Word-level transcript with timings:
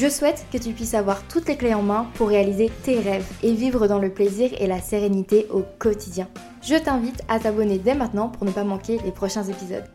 Je 0.00 0.08
souhaite 0.08 0.46
que 0.52 0.58
tu 0.58 0.74
puisses 0.74 0.94
avoir 0.94 1.26
toutes 1.26 1.48
les 1.48 1.56
clés 1.56 1.74
en 1.74 1.82
main 1.82 2.08
pour 2.14 2.28
réaliser 2.28 2.70
tes 2.84 3.00
rêves 3.00 3.28
et 3.42 3.52
vivre 3.52 3.88
dans 3.88 3.98
le 3.98 4.14
plaisir 4.14 4.52
et 4.62 4.68
la 4.68 4.80
sérénité 4.80 5.48
au 5.50 5.64
quotidien. 5.80 6.28
Je 6.62 6.76
t'invite 6.76 7.20
à 7.26 7.40
t'abonner 7.40 7.80
dès 7.80 7.96
maintenant 7.96 8.28
pour 8.28 8.44
ne 8.44 8.52
pas 8.52 8.62
manquer 8.62 8.98
les 8.98 9.10
prochains 9.10 9.42
épisodes. 9.42 9.90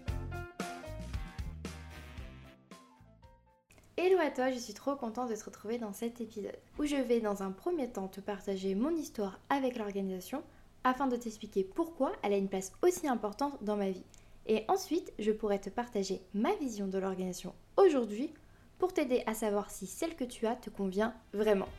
Hello 3.95 4.17
à 4.19 4.29
toi, 4.29 4.51
je 4.51 4.59
suis 4.59 4.73
trop 4.73 4.97
contente 4.97 5.29
de 5.29 5.35
te 5.37 5.45
retrouver 5.45 5.77
dans 5.77 5.93
cet 5.93 6.19
épisode 6.19 6.59
où 6.77 6.83
je 6.83 6.97
vais 6.97 7.21
dans 7.21 7.41
un 7.41 7.51
premier 7.51 7.87
temps 7.87 8.09
te 8.09 8.19
partager 8.19 8.75
mon 8.75 8.93
histoire 8.93 9.39
avec 9.49 9.77
l'organisation 9.77 10.43
afin 10.83 11.07
de 11.07 11.15
t'expliquer 11.15 11.63
pourquoi 11.63 12.11
elle 12.23 12.33
a 12.33 12.37
une 12.37 12.49
place 12.49 12.73
aussi 12.81 13.07
importante 13.07 13.57
dans 13.63 13.77
ma 13.77 13.89
vie. 13.89 14.03
Et 14.47 14.65
ensuite, 14.67 15.13
je 15.17 15.31
pourrais 15.31 15.59
te 15.59 15.69
partager 15.69 16.19
ma 16.33 16.53
vision 16.55 16.87
de 16.87 16.97
l'organisation 16.97 17.53
aujourd'hui 17.77 18.33
pour 18.83 18.91
t'aider 18.91 19.23
à 19.27 19.33
savoir 19.33 19.71
si 19.71 19.87
celle 19.87 20.13
que 20.13 20.25
tu 20.25 20.45
as 20.45 20.57
te 20.57 20.69
convient 20.69 21.13
vraiment. 21.31 21.69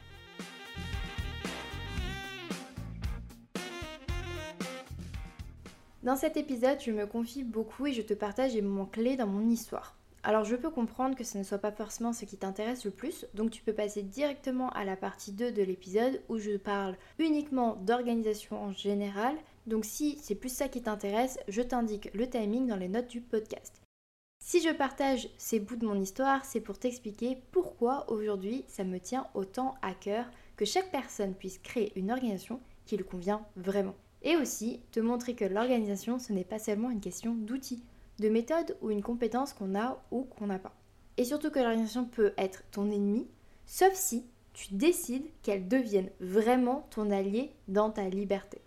Dans 6.03 6.17
cet 6.17 6.39
épisode, 6.39 6.81
je 6.81 6.93
me 6.93 7.05
confie 7.05 7.45
beaucoup 7.45 7.85
et 7.85 7.93
je 7.93 8.01
te 8.01 8.15
partage 8.15 8.55
les 8.55 8.63
moments 8.63 8.87
clés 8.87 9.19
dans 9.19 9.27
mon 9.27 9.51
histoire. 9.51 9.99
Alors 10.23 10.47
je 10.47 10.57
peux 10.57 10.71
comprendre 10.71 11.15
que 11.15 11.25
ce 11.25 11.37
ne 11.37 11.43
soit 11.43 11.59
pas 11.59 11.73
forcément 11.73 12.15
ce 12.15 12.25
qui 12.25 12.39
t'intéresse 12.39 12.87
le 12.87 12.91
plus, 12.91 13.27
donc 13.35 13.51
tu 13.51 13.63
peux 13.63 13.75
passer 13.75 14.03
directement 14.03 14.71
à 14.71 14.87
la 14.87 14.97
partie 14.97 15.33
2 15.33 15.53
de 15.53 15.63
l'épisode 15.63 16.23
où 16.31 16.39
je 16.39 16.57
parle 16.57 16.97
uniquement 17.19 17.77
d'organisation 17.83 18.57
en 18.63 18.73
général. 18.73 19.37
Donc 19.67 19.85
si 19.85 20.19
c'est 20.23 20.37
plus 20.37 20.49
ça 20.49 20.69
qui 20.69 20.81
t'intéresse, 20.81 21.39
je 21.49 21.61
t'indique 21.61 22.09
le 22.15 22.31
timing 22.31 22.67
dans 22.67 22.77
les 22.77 22.89
notes 22.89 23.09
du 23.09 23.21
podcast. 23.21 23.84
Si 24.47 24.61
je 24.61 24.69
partage 24.69 25.31
ces 25.39 25.59
bouts 25.59 25.77
de 25.77 25.87
mon 25.87 25.99
histoire, 25.99 26.45
c'est 26.45 26.61
pour 26.61 26.79
t'expliquer 26.79 27.39
pourquoi 27.51 28.05
aujourd'hui 28.11 28.67
ça 28.69 28.85
me 28.85 29.01
tient 29.01 29.27
autant 29.33 29.75
à 29.81 29.95
cœur 29.95 30.27
que 30.57 30.67
chaque 30.67 30.91
personne 30.91 31.33
puisse 31.33 31.57
créer 31.57 31.99
une 31.99 32.13
organisation 32.13 32.61
qui 32.85 32.99
lui 32.99 33.07
convient 33.07 33.47
vraiment. 33.57 33.95
Et 34.21 34.37
aussi 34.37 34.83
te 34.93 35.01
montrer 35.01 35.35
que 35.35 35.47
l'organisation, 35.47 36.19
ce 36.19 36.35
n'est 36.35 36.45
pas 36.45 36.59
seulement 36.59 36.91
une 36.91 37.01
question 37.01 37.35
d'outils, 37.35 37.83
de 38.19 38.29
méthode 38.29 38.77
ou 38.83 38.91
une 38.91 39.03
compétence 39.03 39.55
qu'on 39.55 39.75
a 39.75 39.99
ou 40.11 40.25
qu'on 40.25 40.49
n'a 40.49 40.59
pas. 40.59 40.77
Et 41.17 41.25
surtout 41.25 41.51
que 41.51 41.59
l'organisation 41.59 42.05
peut 42.05 42.35
être 42.37 42.65
ton 42.71 42.91
ennemi, 42.91 43.27
sauf 43.65 43.95
si 43.95 44.27
tu 44.53 44.75
décides 44.75 45.31
qu'elle 45.43 45.69
devienne 45.69 46.11
vraiment 46.21 46.87
ton 46.91 47.11
allié 47.11 47.51
dans 47.69 47.89
ta 47.89 48.11
liberté. 48.11 48.61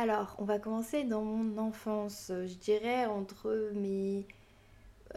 Alors, 0.00 0.36
on 0.38 0.44
va 0.44 0.60
commencer 0.60 1.02
dans 1.02 1.22
mon 1.22 1.58
enfance, 1.58 2.30
je 2.30 2.54
dirais 2.54 3.06
entre 3.06 3.72
mes 3.74 4.28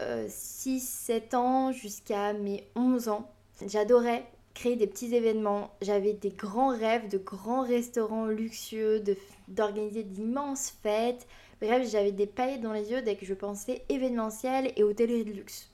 euh, 0.00 1.36
ans 1.36 1.70
jusqu'à 1.70 2.32
mes 2.32 2.66
11 2.74 3.08
ans. 3.08 3.30
J'adorais 3.64 4.26
créer 4.54 4.74
des 4.74 4.88
petits 4.88 5.14
événements, 5.14 5.70
j'avais 5.82 6.14
des 6.14 6.30
grands 6.30 6.76
rêves 6.76 7.08
de 7.08 7.16
grands 7.16 7.62
restaurants 7.62 8.26
luxueux, 8.26 9.04
d'organiser 9.46 10.02
d'immenses 10.02 10.74
fêtes. 10.82 11.28
Bref, 11.60 11.88
j'avais 11.88 12.10
des 12.10 12.26
paillettes 12.26 12.62
dans 12.62 12.72
les 12.72 12.90
yeux 12.90 13.02
dès 13.02 13.14
que 13.14 13.24
je 13.24 13.34
pensais 13.34 13.84
événementiel 13.88 14.72
et 14.74 14.82
hôtellerie 14.82 15.24
de 15.24 15.30
luxe. 15.30 15.70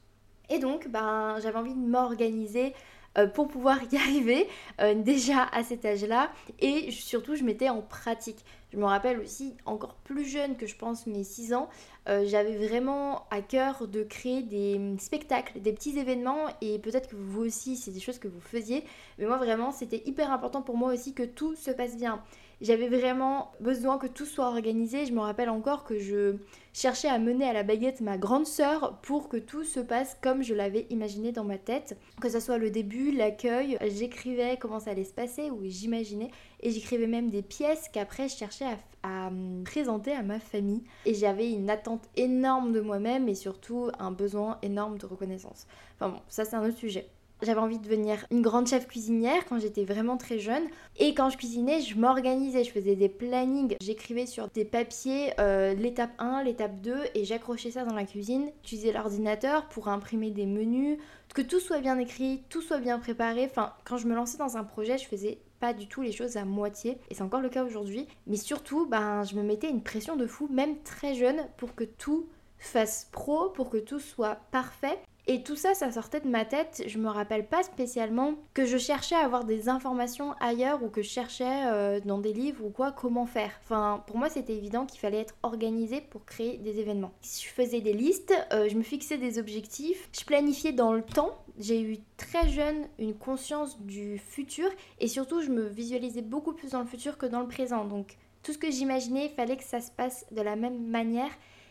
Et 0.50 0.58
donc, 0.58 0.86
ben, 0.88 1.38
j'avais 1.40 1.56
envie 1.56 1.74
de 1.74 1.80
m'organiser 1.80 2.74
euh, 3.16 3.26
pour 3.26 3.48
pouvoir 3.48 3.78
y 3.92 3.96
arriver 3.96 4.46
euh, 4.80 4.94
déjà 4.94 5.44
à 5.52 5.62
cet 5.64 5.84
âge-là 5.84 6.30
et 6.60 6.90
surtout 6.90 7.36
je 7.36 7.42
mettais 7.42 7.68
en 7.68 7.80
pratique. 7.80 8.44
Je 8.72 8.76
me 8.76 8.84
rappelle 8.84 9.18
aussi 9.20 9.54
encore 9.64 9.94
plus 10.04 10.26
jeune 10.26 10.56
que 10.56 10.66
je 10.66 10.76
pense 10.76 11.06
mes 11.06 11.24
6 11.24 11.54
ans, 11.54 11.68
euh, 12.08 12.24
j'avais 12.26 12.54
vraiment 12.54 13.26
à 13.30 13.40
cœur 13.40 13.88
de 13.88 14.02
créer 14.02 14.42
des 14.42 14.78
spectacles, 14.98 15.60
des 15.60 15.72
petits 15.72 15.98
événements 15.98 16.46
et 16.60 16.78
peut-être 16.78 17.08
que 17.08 17.16
vous 17.16 17.44
aussi 17.44 17.76
c'est 17.76 17.90
des 17.90 18.00
choses 18.00 18.18
que 18.18 18.28
vous 18.28 18.40
faisiez, 18.40 18.84
mais 19.18 19.24
moi 19.24 19.38
vraiment 19.38 19.72
c'était 19.72 20.02
hyper 20.04 20.30
important 20.30 20.60
pour 20.60 20.76
moi 20.76 20.92
aussi 20.92 21.14
que 21.14 21.22
tout 21.22 21.54
se 21.54 21.70
passe 21.70 21.96
bien. 21.96 22.22
J'avais 22.60 22.88
vraiment 22.88 23.52
besoin 23.60 23.98
que 23.98 24.08
tout 24.08 24.26
soit 24.26 24.48
organisé. 24.48 25.06
Je 25.06 25.12
me 25.12 25.20
rappelle 25.20 25.48
encore 25.48 25.84
que 25.84 25.98
je 25.98 26.36
cherchais 26.72 27.08
à 27.08 27.18
mener 27.20 27.44
à 27.44 27.52
la 27.52 27.62
baguette 27.62 28.00
ma 28.00 28.18
grande 28.18 28.46
sœur 28.46 28.98
pour 29.02 29.28
que 29.28 29.36
tout 29.36 29.62
se 29.62 29.78
passe 29.78 30.18
comme 30.20 30.42
je 30.42 30.54
l'avais 30.54 30.86
imaginé 30.90 31.30
dans 31.30 31.44
ma 31.44 31.58
tête. 31.58 31.96
Que 32.20 32.28
ce 32.28 32.40
soit 32.40 32.58
le 32.58 32.70
début, 32.70 33.12
l'accueil, 33.12 33.78
j'écrivais 33.80 34.56
comment 34.56 34.80
ça 34.80 34.90
allait 34.90 35.04
se 35.04 35.14
passer 35.14 35.50
ou 35.50 35.60
j'imaginais. 35.64 36.32
Et 36.60 36.70
j'écrivais 36.72 37.06
même 37.06 37.30
des 37.30 37.42
pièces 37.42 37.88
qu'après 37.92 38.28
je 38.28 38.36
cherchais 38.36 38.66
à, 39.04 39.26
à 39.26 39.30
présenter 39.64 40.12
à 40.12 40.22
ma 40.22 40.40
famille. 40.40 40.82
Et 41.06 41.14
j'avais 41.14 41.52
une 41.52 41.70
attente 41.70 42.08
énorme 42.16 42.72
de 42.72 42.80
moi-même 42.80 43.28
et 43.28 43.36
surtout 43.36 43.88
un 44.00 44.10
besoin 44.10 44.58
énorme 44.62 44.98
de 44.98 45.06
reconnaissance. 45.06 45.68
Enfin 45.94 46.10
bon, 46.10 46.20
ça 46.28 46.44
c'est 46.44 46.56
un 46.56 46.66
autre 46.66 46.76
sujet. 46.76 47.08
J'avais 47.42 47.60
envie 47.60 47.78
de 47.78 47.84
devenir 47.84 48.26
une 48.30 48.42
grande 48.42 48.66
chef 48.66 48.88
cuisinière 48.88 49.44
quand 49.48 49.60
j'étais 49.60 49.84
vraiment 49.84 50.16
très 50.16 50.38
jeune. 50.38 50.64
Et 50.96 51.14
quand 51.14 51.30
je 51.30 51.36
cuisinais, 51.36 51.80
je 51.80 51.96
m'organisais, 51.96 52.64
je 52.64 52.72
faisais 52.72 52.96
des 52.96 53.08
plannings. 53.08 53.76
J'écrivais 53.80 54.26
sur 54.26 54.48
des 54.48 54.64
papiers 54.64 55.32
euh, 55.38 55.74
l'étape 55.74 56.10
1, 56.18 56.42
l'étape 56.42 56.80
2 56.80 56.96
et 57.14 57.24
j'accrochais 57.24 57.70
ça 57.70 57.84
dans 57.84 57.94
la 57.94 58.04
cuisine. 58.04 58.50
J'utilisais 58.62 58.92
l'ordinateur 58.92 59.68
pour 59.68 59.88
imprimer 59.88 60.30
des 60.30 60.46
menus, 60.46 60.98
que 61.34 61.42
tout 61.42 61.60
soit 61.60 61.80
bien 61.80 61.98
écrit, 61.98 62.42
tout 62.48 62.62
soit 62.62 62.78
bien 62.78 62.98
préparé. 62.98 63.44
Enfin, 63.44 63.72
quand 63.84 63.98
je 63.98 64.08
me 64.08 64.14
lançais 64.14 64.38
dans 64.38 64.56
un 64.56 64.64
projet, 64.64 64.98
je 64.98 65.06
faisais 65.06 65.38
pas 65.60 65.72
du 65.72 65.86
tout 65.86 66.02
les 66.02 66.12
choses 66.12 66.36
à 66.36 66.44
moitié 66.44 66.98
et 67.10 67.14
c'est 67.14 67.22
encore 67.22 67.40
le 67.40 67.48
cas 67.48 67.64
aujourd'hui. 67.64 68.06
Mais 68.26 68.36
surtout, 68.36 68.86
ben, 68.86 69.22
je 69.24 69.36
me 69.36 69.42
mettais 69.42 69.70
une 69.70 69.82
pression 69.82 70.16
de 70.16 70.26
fou, 70.26 70.48
même 70.50 70.80
très 70.82 71.14
jeune, 71.14 71.46
pour 71.56 71.74
que 71.74 71.84
tout 71.84 72.28
fasse 72.58 73.08
pro, 73.12 73.50
pour 73.50 73.70
que 73.70 73.78
tout 73.78 74.00
soit 74.00 74.38
parfait. 74.50 74.98
Et 75.30 75.42
tout 75.42 75.56
ça, 75.56 75.74
ça 75.74 75.92
sortait 75.92 76.20
de 76.20 76.28
ma 76.28 76.46
tête. 76.46 76.82
Je 76.86 76.96
me 76.96 77.10
rappelle 77.10 77.46
pas 77.46 77.62
spécialement 77.62 78.36
que 78.54 78.64
je 78.64 78.78
cherchais 78.78 79.14
à 79.14 79.26
avoir 79.26 79.44
des 79.44 79.68
informations 79.68 80.32
ailleurs 80.40 80.82
ou 80.82 80.88
que 80.88 81.02
je 81.02 81.08
cherchais 81.10 81.66
euh, 81.66 82.00
dans 82.00 82.16
des 82.16 82.32
livres 82.32 82.64
ou 82.64 82.70
quoi 82.70 82.92
comment 82.92 83.26
faire. 83.26 83.52
Enfin, 83.62 84.02
pour 84.06 84.16
moi, 84.16 84.30
c'était 84.30 84.54
évident 84.54 84.86
qu'il 84.86 85.00
fallait 85.00 85.20
être 85.20 85.34
organisé 85.42 86.00
pour 86.00 86.24
créer 86.24 86.56
des 86.56 86.80
événements. 86.80 87.12
Je 87.22 87.46
faisais 87.46 87.82
des 87.82 87.92
listes, 87.92 88.32
euh, 88.54 88.70
je 88.70 88.74
me 88.74 88.82
fixais 88.82 89.18
des 89.18 89.38
objectifs, 89.38 90.08
je 90.18 90.24
planifiais 90.24 90.72
dans 90.72 90.94
le 90.94 91.02
temps. 91.02 91.36
J'ai 91.58 91.82
eu 91.82 91.98
très 92.16 92.48
jeune 92.48 92.88
une 92.98 93.14
conscience 93.14 93.78
du 93.82 94.16
futur 94.16 94.70
et 94.98 95.08
surtout, 95.08 95.42
je 95.42 95.50
me 95.50 95.66
visualisais 95.66 96.22
beaucoup 96.22 96.54
plus 96.54 96.70
dans 96.70 96.80
le 96.80 96.86
futur 96.86 97.18
que 97.18 97.26
dans 97.26 97.40
le 97.40 97.48
présent. 97.48 97.84
Donc, 97.84 98.16
tout 98.42 98.54
ce 98.54 98.58
que 98.58 98.70
j'imaginais, 98.70 99.26
il 99.26 99.32
fallait 99.32 99.58
que 99.58 99.64
ça 99.64 99.82
se 99.82 99.90
passe 99.90 100.24
de 100.30 100.40
la 100.40 100.56
même 100.56 100.86
manière. 100.86 101.30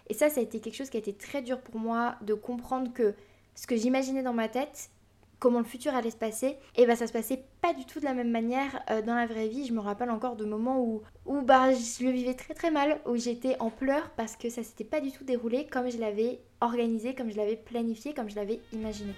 Et 0.10 0.14
ça, 0.14 0.30
ça 0.30 0.42
a 0.42 0.44
été 0.44 0.60
quelque 0.60 0.76
chose 0.76 0.92
qui 0.92 0.98
a 0.98 1.00
été 1.00 1.14
très 1.14 1.42
dur 1.42 1.60
pour 1.60 1.80
moi 1.80 2.18
de 2.22 2.36
comprendre 2.36 2.94
que 2.94 3.16
ce 3.58 3.66
que 3.66 3.76
j'imaginais 3.76 4.22
dans 4.22 4.34
ma 4.34 4.48
tête, 4.48 4.92
comment 5.40 5.58
le 5.58 5.66
futur 5.66 5.96
allait 5.96 6.12
se 6.12 6.16
passer, 6.16 6.58
et 6.76 6.86
bah 6.86 6.96
ça 6.96 7.08
se 7.08 7.12
passait 7.12 7.44
pas 7.60 7.74
du 7.74 7.86
tout 7.86 8.00
de 8.00 8.06
la 8.06 8.14
même 8.14 8.30
manière 8.30 8.84
euh, 8.92 9.02
dans 9.02 9.16
la 9.16 9.26
vraie 9.26 9.48
vie. 9.48 9.66
Je 9.66 9.74
me 9.74 9.80
rappelle 9.80 10.12
encore 10.12 10.36
de 10.36 10.46
moments 10.46 10.80
où, 10.80 11.02
où 11.26 11.42
bah, 11.42 11.74
je 11.74 12.06
le 12.06 12.12
vivais 12.12 12.36
très 12.36 12.54
très 12.54 12.70
mal, 12.70 13.02
où 13.08 13.16
j'étais 13.16 13.58
en 13.60 13.72
pleurs 13.72 14.12
parce 14.12 14.36
que 14.36 14.50
ça 14.50 14.62
s'était 14.62 14.84
pas 14.84 15.02
du 15.02 15.12
tout 15.12 15.24
déroulé 15.24 15.66
comme 15.66 15.90
je 15.90 15.98
l'avais 15.98 16.40
organisé, 16.62 17.16
comme 17.16 17.32
je 17.32 17.38
l'avais 17.38 17.56
planifié, 17.56 18.14
comme 18.14 18.30
je 18.30 18.36
l'avais 18.36 18.62
imaginé. 18.72 19.14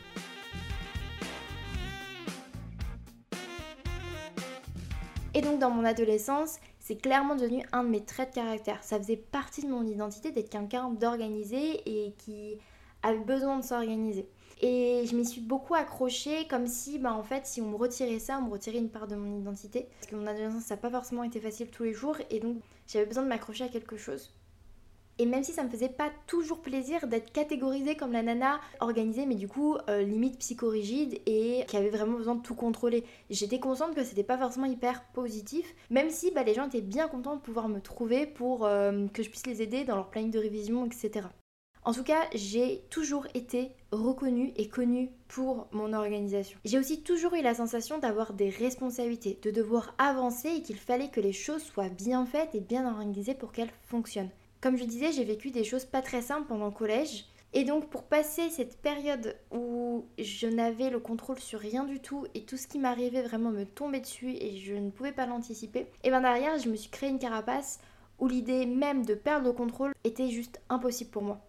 Et 5.33 5.41
donc 5.41 5.59
dans 5.59 5.69
mon 5.69 5.83
adolescence, 5.83 6.59
c'est 6.79 6.95
clairement 6.95 7.35
devenu 7.35 7.65
un 7.73 7.83
de 7.83 7.89
mes 7.89 8.05
traits 8.05 8.29
de 8.29 8.35
caractère. 8.35 8.81
Ça 8.83 8.97
faisait 8.97 9.17
partie 9.17 9.63
de 9.63 9.67
mon 9.69 9.85
identité 9.85 10.31
d'être 10.31 10.49
quelqu'un 10.49 10.89
d'organisé 10.91 11.81
et 11.85 12.13
qui 12.17 12.57
avait 13.03 13.19
besoin 13.19 13.57
de 13.59 13.63
s'organiser. 13.63 14.27
Et 14.61 15.05
je 15.05 15.15
m'y 15.15 15.25
suis 15.25 15.41
beaucoup 15.41 15.73
accrochée 15.73 16.45
comme 16.49 16.67
si, 16.67 16.99
bah, 16.99 17.13
en 17.13 17.23
fait, 17.23 17.45
si 17.45 17.61
on 17.61 17.69
me 17.69 17.75
retirait 17.75 18.19
ça, 18.19 18.39
on 18.39 18.47
me 18.47 18.51
retirait 18.51 18.79
une 18.79 18.89
part 18.89 19.07
de 19.07 19.15
mon 19.15 19.39
identité. 19.39 19.87
Parce 19.99 20.07
que 20.07 20.15
mon 20.15 20.27
adolescence, 20.27 20.63
ça 20.63 20.75
n'a 20.75 20.81
pas 20.81 20.89
forcément 20.89 21.23
été 21.23 21.39
facile 21.39 21.69
tous 21.69 21.83
les 21.83 21.93
jours. 21.93 22.17
Et 22.29 22.39
donc, 22.39 22.57
j'avais 22.87 23.05
besoin 23.05 23.23
de 23.23 23.29
m'accrocher 23.29 23.63
à 23.63 23.69
quelque 23.69 23.95
chose. 23.95 24.33
Et 25.21 25.25
même 25.25 25.43
si 25.43 25.51
ça 25.51 25.63
me 25.63 25.69
faisait 25.69 25.89
pas 25.89 26.09
toujours 26.27 26.61
plaisir 26.61 27.07
d'être 27.07 27.33
catégorisée 27.33 27.95
comme 27.97 28.13
la 28.13 28.23
nana 28.23 28.61
organisée, 28.79 29.25
mais 29.25 29.35
du 29.35 29.49
coup, 29.49 29.77
euh, 29.89 30.01
limite 30.01 30.39
psychorigide 30.39 31.19
et 31.25 31.65
qui 31.67 31.75
avait 31.75 31.89
vraiment 31.89 32.17
besoin 32.17 32.35
de 32.35 32.41
tout 32.41 32.55
contrôler. 32.55 33.03
J'étais 33.29 33.59
consciente 33.59 33.95
que 33.95 34.03
c'était 34.05 34.23
pas 34.23 34.37
forcément 34.37 34.65
hyper 34.65 35.03
positif, 35.11 35.75
même 35.89 36.09
si 36.09 36.31
bah, 36.31 36.43
les 36.43 36.53
gens 36.53 36.67
étaient 36.67 36.79
bien 36.79 37.09
contents 37.09 37.35
de 37.35 37.41
pouvoir 37.41 37.67
me 37.67 37.81
trouver 37.81 38.27
pour 38.27 38.65
euh, 38.65 39.07
que 39.07 39.21
je 39.21 39.29
puisse 39.29 39.45
les 39.45 39.61
aider 39.61 39.83
dans 39.83 39.97
leur 39.97 40.09
planning 40.09 40.31
de 40.31 40.39
révision, 40.39 40.85
etc. 40.85 41.27
En 41.89 41.91
tout 41.91 42.03
cas, 42.03 42.27
j'ai 42.35 42.83
toujours 42.91 43.25
été 43.33 43.71
reconnue 43.91 44.53
et 44.57 44.67
connue 44.67 45.09
pour 45.27 45.65
mon 45.71 45.91
organisation. 45.93 46.59
J'ai 46.63 46.77
aussi 46.77 47.01
toujours 47.01 47.33
eu 47.33 47.41
la 47.41 47.55
sensation 47.55 47.97
d'avoir 47.97 48.33
des 48.33 48.51
responsabilités, 48.51 49.39
de 49.41 49.49
devoir 49.49 49.95
avancer 49.97 50.49
et 50.49 50.61
qu'il 50.61 50.75
fallait 50.75 51.09
que 51.09 51.19
les 51.19 51.33
choses 51.33 51.63
soient 51.63 51.89
bien 51.89 52.27
faites 52.27 52.53
et 52.53 52.59
bien 52.59 52.87
organisées 52.87 53.33
pour 53.33 53.51
qu'elles 53.51 53.73
fonctionnent. 53.87 54.29
Comme 54.61 54.77
je 54.77 54.83
disais, 54.83 55.11
j'ai 55.11 55.23
vécu 55.23 55.49
des 55.49 55.63
choses 55.63 55.85
pas 55.85 56.03
très 56.03 56.21
simples 56.21 56.47
pendant 56.47 56.67
le 56.67 56.71
collège. 56.71 57.25
Et 57.53 57.63
donc 57.63 57.89
pour 57.89 58.03
passer 58.03 58.51
cette 58.51 58.77
période 58.77 59.35
où 59.49 60.05
je 60.19 60.45
n'avais 60.45 60.91
le 60.91 60.99
contrôle 60.99 61.39
sur 61.39 61.59
rien 61.59 61.85
du 61.85 61.99
tout 61.99 62.27
et 62.35 62.43
tout 62.43 62.57
ce 62.57 62.67
qui 62.67 62.77
m'arrivait 62.77 63.23
vraiment 63.23 63.49
me 63.49 63.65
tombait 63.65 64.01
dessus 64.01 64.35
et 64.39 64.57
je 64.57 64.75
ne 64.75 64.91
pouvais 64.91 65.11
pas 65.11 65.25
l'anticiper, 65.25 65.87
et 66.03 66.09
bien 66.11 66.21
derrière 66.21 66.59
je 66.59 66.69
me 66.69 66.75
suis 66.75 66.91
créé 66.91 67.09
une 67.09 67.17
carapace 67.17 67.79
où 68.19 68.27
l'idée 68.27 68.67
même 68.67 69.03
de 69.07 69.15
perdre 69.15 69.47
le 69.47 69.53
contrôle 69.53 69.93
était 70.03 70.29
juste 70.29 70.61
impossible 70.69 71.09
pour 71.09 71.23
moi. 71.23 71.41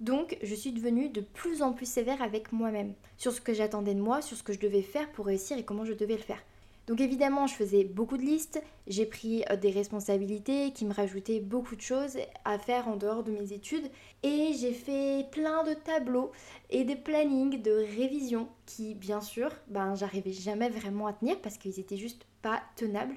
Donc, 0.00 0.38
je 0.42 0.54
suis 0.54 0.72
devenue 0.72 1.08
de 1.08 1.20
plus 1.20 1.62
en 1.62 1.72
plus 1.72 1.90
sévère 1.90 2.22
avec 2.22 2.52
moi-même, 2.52 2.94
sur 3.16 3.32
ce 3.32 3.40
que 3.40 3.52
j'attendais 3.52 3.94
de 3.94 4.00
moi, 4.00 4.22
sur 4.22 4.36
ce 4.36 4.42
que 4.42 4.52
je 4.52 4.60
devais 4.60 4.82
faire 4.82 5.10
pour 5.12 5.26
réussir 5.26 5.58
et 5.58 5.64
comment 5.64 5.84
je 5.84 5.92
devais 5.92 6.16
le 6.16 6.22
faire. 6.22 6.42
Donc 6.88 7.02
évidemment, 7.02 7.46
je 7.46 7.54
faisais 7.54 7.84
beaucoup 7.84 8.16
de 8.16 8.22
listes, 8.22 8.62
j'ai 8.86 9.04
pris 9.04 9.44
euh, 9.50 9.56
des 9.56 9.70
responsabilités 9.70 10.72
qui 10.72 10.86
me 10.86 10.94
rajoutaient 10.94 11.38
beaucoup 11.38 11.76
de 11.76 11.82
choses 11.82 12.16
à 12.46 12.58
faire 12.58 12.88
en 12.88 12.96
dehors 12.96 13.22
de 13.22 13.30
mes 13.30 13.52
études 13.52 13.90
et 14.22 14.54
j'ai 14.58 14.72
fait 14.72 15.26
plein 15.30 15.64
de 15.64 15.74
tableaux 15.74 16.32
et 16.70 16.84
des 16.84 16.96
plannings 16.96 17.60
de 17.60 17.72
révision 17.72 18.48
qui 18.64 18.94
bien 18.94 19.20
sûr, 19.20 19.50
ben 19.66 19.96
j'arrivais 19.96 20.32
jamais 20.32 20.70
vraiment 20.70 21.06
à 21.06 21.12
tenir 21.12 21.38
parce 21.42 21.58
qu'ils 21.58 21.78
étaient 21.78 21.98
juste 21.98 22.24
pas 22.40 22.62
tenables. 22.74 23.16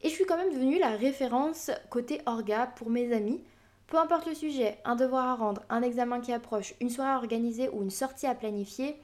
Et 0.00 0.08
je 0.08 0.14
suis 0.14 0.24
quand 0.24 0.38
même 0.38 0.54
devenue 0.54 0.78
la 0.78 0.96
référence 0.96 1.70
côté 1.90 2.22
orga 2.24 2.66
pour 2.66 2.88
mes 2.88 3.12
amis 3.12 3.42
peu 3.86 3.98
importe 3.98 4.26
le 4.26 4.34
sujet, 4.34 4.78
un 4.84 4.96
devoir 4.96 5.26
à 5.26 5.34
rendre, 5.34 5.62
un 5.68 5.82
examen 5.82 6.20
qui 6.20 6.32
approche, 6.32 6.74
une 6.80 6.90
soirée 6.90 7.14
organisée 7.14 7.68
ou 7.68 7.82
une 7.82 7.90
sortie 7.90 8.26
à 8.26 8.34
planifier, 8.34 8.96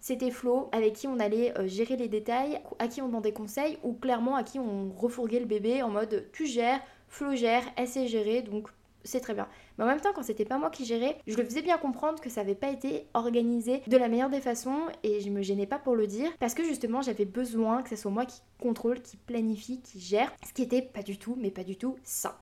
c'était 0.00 0.30
Flo 0.30 0.68
avec 0.72 0.94
qui 0.94 1.08
on 1.08 1.18
allait 1.18 1.56
euh, 1.58 1.66
gérer 1.66 1.96
les 1.96 2.08
détails, 2.08 2.60
à 2.78 2.86
qui 2.86 3.02
on 3.02 3.08
demandait 3.08 3.32
conseil 3.32 3.78
ou 3.82 3.92
clairement 3.92 4.36
à 4.36 4.44
qui 4.44 4.58
on 4.58 4.92
refourguait 4.96 5.40
le 5.40 5.46
bébé 5.46 5.82
en 5.82 5.88
mode 5.88 6.28
tu 6.32 6.46
gères, 6.46 6.80
Flo 7.08 7.34
gère, 7.34 7.64
elle 7.76 7.88
sait 7.88 8.06
gérer 8.06 8.42
donc 8.42 8.68
c'est 9.06 9.20
très 9.20 9.34
bien. 9.34 9.48
Mais 9.78 9.84
en 9.84 9.86
même 9.86 10.00
temps, 10.00 10.12
quand 10.14 10.22
c'était 10.22 10.44
pas 10.44 10.58
moi 10.58 10.70
qui 10.70 10.84
gérais, 10.84 11.16
je 11.26 11.36
le 11.36 11.44
faisais 11.44 11.62
bien 11.62 11.78
comprendre 11.78 12.20
que 12.20 12.28
ça 12.28 12.40
avait 12.40 12.54
pas 12.54 12.70
été 12.70 13.06
organisé 13.14 13.82
de 13.86 13.96
la 13.96 14.08
meilleure 14.08 14.30
des 14.30 14.40
façons 14.40 14.82
et 15.02 15.20
je 15.20 15.30
me 15.30 15.42
gênais 15.42 15.66
pas 15.66 15.78
pour 15.78 15.96
le 15.96 16.06
dire 16.06 16.30
parce 16.38 16.54
que 16.54 16.64
justement 16.64 17.02
j'avais 17.02 17.24
besoin 17.24 17.82
que 17.82 17.90
ce 17.90 17.96
soit 17.96 18.10
moi 18.10 18.26
qui 18.26 18.40
contrôle, 18.60 19.00
qui 19.00 19.16
planifie, 19.16 19.80
qui 19.80 20.00
gère, 20.00 20.32
ce 20.46 20.52
qui 20.52 20.62
était 20.62 20.82
pas 20.82 21.02
du 21.02 21.18
tout, 21.18 21.36
mais 21.38 21.50
pas 21.50 21.64
du 21.64 21.76
tout 21.76 21.96
ça. 22.02 22.38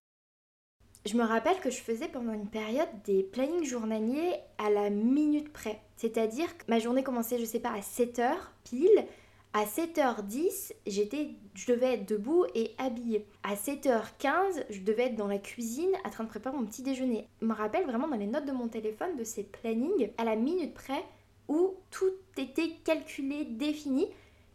Je 1.07 1.19
me 1.19 1.23
rappelle 1.23 1.61
que 1.61 1.69
je 1.69 1.83
faisais 1.83 2.09
pendant 2.09 2.33
une 2.33 2.49
période 2.49 2.89
des 3.05 3.23
plannings 3.23 3.65
journaliers 3.65 4.37
à 4.57 4.71
la 4.71 4.89
minute 4.89 5.53
près. 5.53 5.79
C'est-à-dire 5.97 6.57
que 6.57 6.65
ma 6.69 6.79
journée 6.79 7.03
commençait, 7.03 7.39
je 7.39 7.45
sais 7.45 7.61
pas, 7.61 7.73
à 7.73 7.81
7h 7.81 8.33
pile. 8.65 9.05
À 9.53 9.67
7h10, 9.67 10.73
j'étais, 10.87 11.29
je 11.55 11.67
devais 11.71 11.95
être 11.95 12.09
debout 12.09 12.47
et 12.55 12.73
habillée. 12.79 13.27
À 13.43 13.55
7h15, 13.55 14.65
je 14.71 14.81
devais 14.81 15.05
être 15.05 15.17
dans 15.17 15.29
la 15.29 15.39
cuisine 15.39 15.93
en 16.07 16.11
train 16.11 16.25
de 16.25 16.31
préparer 16.31 16.57
mon 16.57 16.65
petit 16.65 16.83
déjeuner. 16.83 17.29
Je 17.43 17.47
me 17.47 17.53
rappelle 17.53 17.85
vraiment 17.85 18.09
dans 18.09 18.17
les 18.17 18.27
notes 18.27 18.47
de 18.47 18.53
mon 18.53 18.69
téléphone 18.69 19.15
de 19.17 19.25
ces 19.25 19.45
plannings 19.45 20.11
à 20.17 20.25
la 20.25 20.37
minute 20.37 20.73
près 20.73 21.05
où 21.49 21.75
tout 21.91 22.15
était 22.39 22.71
calculé, 22.83 23.45
défini. 23.45 24.09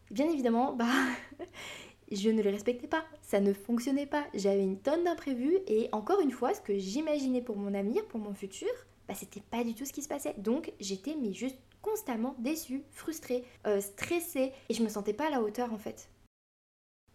Bien 0.10 0.28
évidemment, 0.28 0.74
bah 0.74 0.88
je 2.11 2.29
ne 2.29 2.41
les 2.41 2.51
respectais 2.51 2.88
pas, 2.88 3.03
ça 3.21 3.39
ne 3.39 3.53
fonctionnait 3.53 4.06
pas, 4.06 4.25
j'avais 4.33 4.63
une 4.63 4.79
tonne 4.79 5.03
d'imprévus 5.03 5.57
et 5.67 5.89
encore 5.91 6.21
une 6.21 6.31
fois, 6.31 6.53
ce 6.53 6.61
que 6.61 6.77
j'imaginais 6.77 7.41
pour 7.41 7.57
mon 7.57 7.73
avenir, 7.73 8.06
pour 8.07 8.19
mon 8.19 8.33
futur, 8.33 8.69
bah 9.07 9.15
c'était 9.15 9.41
pas 9.41 9.63
du 9.63 9.73
tout 9.73 9.85
ce 9.85 9.94
qui 9.94 10.01
se 10.03 10.07
passait. 10.07 10.35
Donc 10.38 10.71
j'étais 10.79 11.15
mais 11.19 11.33
juste 11.33 11.57
constamment 11.81 12.35
déçue, 12.39 12.83
frustrée, 12.91 13.44
euh, 13.67 13.81
stressée 13.81 14.51
et 14.69 14.73
je 14.73 14.83
me 14.83 14.89
sentais 14.89 15.13
pas 15.13 15.27
à 15.27 15.29
la 15.31 15.41
hauteur 15.41 15.73
en 15.73 15.77
fait. 15.77 16.09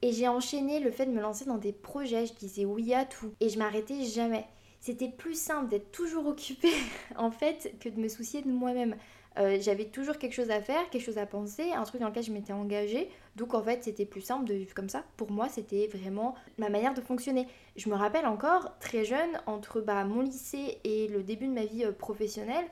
Et 0.02 0.12
j'ai 0.12 0.28
enchaîné 0.28 0.80
le 0.80 0.90
fait 0.90 1.06
de 1.06 1.12
me 1.12 1.20
lancer 1.20 1.44
dans 1.44 1.58
des 1.58 1.72
projets, 1.72 2.26
je 2.26 2.34
disais 2.34 2.64
oui 2.64 2.92
à 2.92 3.04
tout 3.04 3.32
et 3.40 3.48
je 3.48 3.58
m'arrêtais 3.58 4.02
jamais. 4.04 4.46
C'était 4.80 5.08
plus 5.08 5.38
simple 5.38 5.70
d'être 5.70 5.92
toujours 5.92 6.26
occupée 6.26 6.74
en 7.16 7.30
fait 7.30 7.74
que 7.80 7.88
de 7.88 8.00
me 8.00 8.08
soucier 8.08 8.42
de 8.42 8.50
moi-même. 8.50 8.96
Euh, 9.38 9.58
j'avais 9.60 9.86
toujours 9.86 10.18
quelque 10.18 10.32
chose 10.32 10.50
à 10.50 10.60
faire, 10.60 10.88
quelque 10.90 11.02
chose 11.02 11.18
à 11.18 11.26
penser, 11.26 11.72
un 11.72 11.82
truc 11.82 12.00
dans 12.00 12.08
lequel 12.08 12.22
je 12.22 12.32
m'étais 12.32 12.52
engagée. 12.52 13.10
Donc 13.36 13.54
en 13.54 13.62
fait, 13.62 13.82
c'était 13.82 14.04
plus 14.04 14.20
simple 14.20 14.44
de 14.44 14.54
vivre 14.54 14.74
comme 14.74 14.88
ça. 14.88 15.02
Pour 15.16 15.30
moi, 15.32 15.48
c'était 15.48 15.88
vraiment 15.88 16.34
ma 16.58 16.68
manière 16.68 16.94
de 16.94 17.00
fonctionner. 17.00 17.48
Je 17.76 17.88
me 17.88 17.94
rappelle 17.94 18.26
encore, 18.26 18.78
très 18.78 19.04
jeune, 19.04 19.40
entre 19.46 19.80
bah, 19.80 20.04
mon 20.04 20.20
lycée 20.20 20.78
et 20.84 21.08
le 21.08 21.22
début 21.22 21.48
de 21.48 21.52
ma 21.52 21.64
vie 21.64 21.84
euh, 21.84 21.92
professionnelle, 21.92 22.66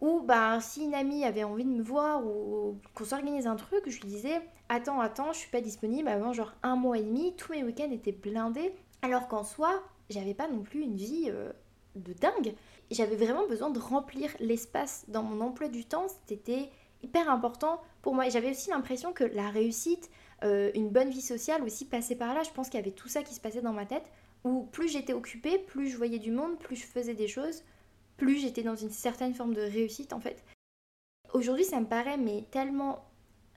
où 0.00 0.20
bah, 0.20 0.58
si 0.60 0.84
une 0.84 0.94
amie 0.94 1.24
avait 1.24 1.44
envie 1.44 1.64
de 1.64 1.70
me 1.70 1.82
voir 1.82 2.24
ou 2.24 2.78
qu'on 2.94 3.04
s'organise 3.04 3.46
un 3.46 3.56
truc, 3.56 3.82
je 3.86 4.00
lui 4.00 4.08
disais 4.08 4.40
Attends, 4.68 5.00
attends, 5.00 5.32
je 5.32 5.38
suis 5.38 5.50
pas 5.50 5.60
disponible 5.60 6.08
avant 6.08 6.32
genre 6.32 6.54
un 6.62 6.76
mois 6.76 6.98
et 6.98 7.02
demi, 7.02 7.34
tous 7.36 7.52
mes 7.52 7.62
week-ends 7.62 7.90
étaient 7.92 8.12
blindés. 8.12 8.72
Alors 9.02 9.28
qu'en 9.28 9.44
soi, 9.44 9.82
j'avais 10.10 10.34
pas 10.34 10.48
non 10.48 10.62
plus 10.62 10.80
une 10.80 10.96
vie 10.96 11.26
euh, 11.28 11.52
de 11.94 12.12
dingue 12.12 12.54
j'avais 12.90 13.16
vraiment 13.16 13.46
besoin 13.46 13.70
de 13.70 13.78
remplir 13.78 14.30
l'espace 14.40 15.04
dans 15.08 15.22
mon 15.22 15.40
emploi 15.40 15.68
du 15.68 15.84
temps. 15.84 16.06
C'était 16.26 16.70
hyper 17.02 17.30
important 17.30 17.80
pour 18.02 18.14
moi. 18.14 18.28
J'avais 18.28 18.50
aussi 18.50 18.70
l'impression 18.70 19.12
que 19.12 19.24
la 19.24 19.50
réussite, 19.50 20.10
euh, 20.44 20.70
une 20.74 20.90
bonne 20.90 21.10
vie 21.10 21.22
sociale 21.22 21.62
aussi 21.62 21.84
passait 21.84 22.16
par 22.16 22.34
là. 22.34 22.42
Je 22.42 22.50
pense 22.50 22.68
qu'il 22.68 22.78
y 22.78 22.82
avait 22.82 22.92
tout 22.92 23.08
ça 23.08 23.22
qui 23.22 23.34
se 23.34 23.40
passait 23.40 23.62
dans 23.62 23.72
ma 23.72 23.86
tête. 23.86 24.10
Où 24.44 24.64
plus 24.64 24.88
j'étais 24.88 25.12
occupée, 25.12 25.58
plus 25.58 25.88
je 25.88 25.96
voyais 25.96 26.18
du 26.18 26.30
monde, 26.30 26.58
plus 26.58 26.76
je 26.76 26.86
faisais 26.86 27.14
des 27.14 27.26
choses, 27.26 27.64
plus 28.16 28.38
j'étais 28.38 28.62
dans 28.62 28.76
une 28.76 28.90
certaine 28.90 29.34
forme 29.34 29.54
de 29.54 29.62
réussite 29.62 30.12
en 30.12 30.20
fait. 30.20 30.44
Aujourd'hui, 31.32 31.64
ça 31.64 31.80
me 31.80 31.86
paraît 31.86 32.18
mais 32.18 32.44
tellement 32.50 33.04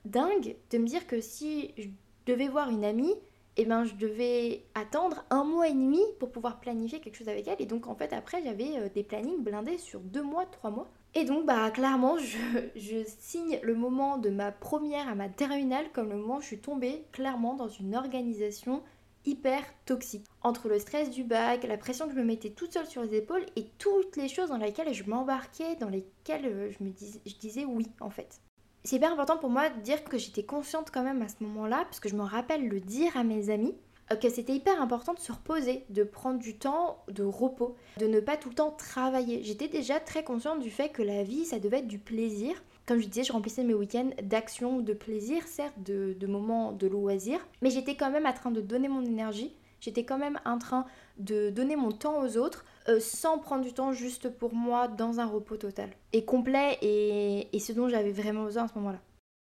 dingue 0.04 0.56
de 0.70 0.78
me 0.78 0.86
dire 0.86 1.06
que 1.06 1.20
si 1.20 1.72
je 1.78 1.88
devais 2.26 2.48
voir 2.48 2.70
une 2.70 2.84
amie, 2.84 3.14
et 3.60 3.64
eh 3.64 3.66
ben 3.66 3.84
je 3.84 3.94
devais 3.94 4.64
attendre 4.74 5.22
un 5.28 5.44
mois 5.44 5.68
et 5.68 5.74
demi 5.74 6.00
pour 6.18 6.32
pouvoir 6.32 6.60
planifier 6.60 6.98
quelque 6.98 7.18
chose 7.18 7.28
avec 7.28 7.46
elle. 7.46 7.60
Et 7.60 7.66
donc 7.66 7.88
en 7.88 7.94
fait 7.94 8.10
après 8.14 8.42
j'avais 8.42 8.78
euh, 8.78 8.88
des 8.88 9.02
plannings 9.02 9.42
blindés 9.42 9.76
sur 9.76 10.00
deux 10.00 10.22
mois, 10.22 10.46
trois 10.46 10.70
mois. 10.70 10.88
Et 11.12 11.26
donc 11.26 11.44
bah 11.44 11.70
clairement 11.70 12.16
je, 12.16 12.38
je, 12.74 13.04
signe 13.18 13.60
le 13.62 13.74
moment 13.74 14.16
de 14.16 14.30
ma 14.30 14.50
première 14.50 15.10
à 15.10 15.14
ma 15.14 15.28
terminale 15.28 15.84
comme 15.92 16.08
le 16.08 16.16
moment 16.16 16.38
où 16.38 16.40
je 16.40 16.46
suis 16.46 16.60
tombée 16.60 17.04
clairement 17.12 17.52
dans 17.52 17.68
une 17.68 17.94
organisation 17.94 18.82
hyper 19.26 19.62
toxique. 19.84 20.24
Entre 20.40 20.70
le 20.70 20.78
stress 20.78 21.10
du 21.10 21.22
bac, 21.22 21.64
la 21.64 21.76
pression 21.76 22.06
que 22.06 22.14
je 22.14 22.18
me 22.18 22.24
mettais 22.24 22.48
toute 22.48 22.72
seule 22.72 22.86
sur 22.86 23.02
les 23.02 23.16
épaules 23.16 23.44
et 23.56 23.66
toutes 23.76 24.16
les 24.16 24.28
choses 24.28 24.48
dans 24.48 24.56
lesquelles 24.56 24.94
je 24.94 25.04
m'embarquais, 25.04 25.76
dans 25.76 25.90
lesquelles 25.90 26.46
euh, 26.46 26.70
je 26.70 26.82
me 26.82 26.92
je 27.26 27.36
disais 27.36 27.66
oui 27.66 27.86
en 28.00 28.08
fait 28.08 28.40
c'est 28.84 28.96
hyper 28.96 29.12
important 29.12 29.36
pour 29.36 29.50
moi 29.50 29.68
de 29.68 29.80
dire 29.80 30.02
que 30.04 30.18
j'étais 30.18 30.42
consciente 30.42 30.90
quand 30.92 31.02
même 31.02 31.22
à 31.22 31.28
ce 31.28 31.36
moment-là, 31.40 31.84
parce 31.84 32.00
que 32.00 32.08
je 32.08 32.16
me 32.16 32.22
rappelle 32.22 32.68
le 32.68 32.80
dire 32.80 33.16
à 33.16 33.24
mes 33.24 33.50
amis, 33.50 33.74
euh, 34.12 34.16
que 34.16 34.28
c'était 34.28 34.54
hyper 34.54 34.80
important 34.80 35.14
de 35.14 35.18
se 35.18 35.32
reposer, 35.32 35.84
de 35.90 36.02
prendre 36.02 36.38
du 36.38 36.56
temps 36.56 37.04
de 37.08 37.22
repos, 37.22 37.76
de 37.98 38.06
ne 38.06 38.20
pas 38.20 38.36
tout 38.36 38.48
le 38.48 38.54
temps 38.54 38.70
travailler. 38.70 39.42
J'étais 39.42 39.68
déjà 39.68 40.00
très 40.00 40.24
consciente 40.24 40.60
du 40.60 40.70
fait 40.70 40.88
que 40.88 41.02
la 41.02 41.22
vie, 41.22 41.44
ça 41.44 41.58
devait 41.58 41.80
être 41.80 41.88
du 41.88 41.98
plaisir. 41.98 42.54
Comme 42.86 43.00
je 43.00 43.06
disais, 43.06 43.24
je 43.24 43.32
remplissais 43.32 43.62
mes 43.62 43.74
week-ends 43.74 44.10
d'actions, 44.22 44.80
de 44.80 44.92
plaisir, 44.94 45.46
certes, 45.46 45.80
de, 45.84 46.16
de 46.18 46.26
moments 46.26 46.72
de 46.72 46.88
loisir, 46.88 47.38
mais 47.62 47.70
j'étais 47.70 47.94
quand 47.94 48.10
même 48.10 48.26
en 48.26 48.32
train 48.32 48.50
de 48.50 48.60
donner 48.60 48.88
mon 48.88 49.04
énergie, 49.04 49.54
j'étais 49.80 50.04
quand 50.04 50.18
même 50.18 50.40
en 50.44 50.58
train 50.58 50.86
de 51.18 51.50
donner 51.50 51.76
mon 51.76 51.92
temps 51.92 52.20
aux 52.20 52.36
autres 52.36 52.64
euh, 52.88 52.98
sans 53.00 53.38
prendre 53.38 53.62
du 53.62 53.72
temps 53.72 53.92
juste 53.92 54.28
pour 54.30 54.54
moi 54.54 54.88
dans 54.88 55.20
un 55.20 55.26
repos 55.26 55.56
total 55.56 55.90
et 56.12 56.24
complet 56.24 56.78
et, 56.80 57.58
ce 57.58 57.72
dont 57.72 57.88
j'avais 57.88 58.12
vraiment 58.12 58.44
besoin 58.44 58.64
à 58.64 58.68
ce 58.68 58.74
moment-là. 58.76 59.00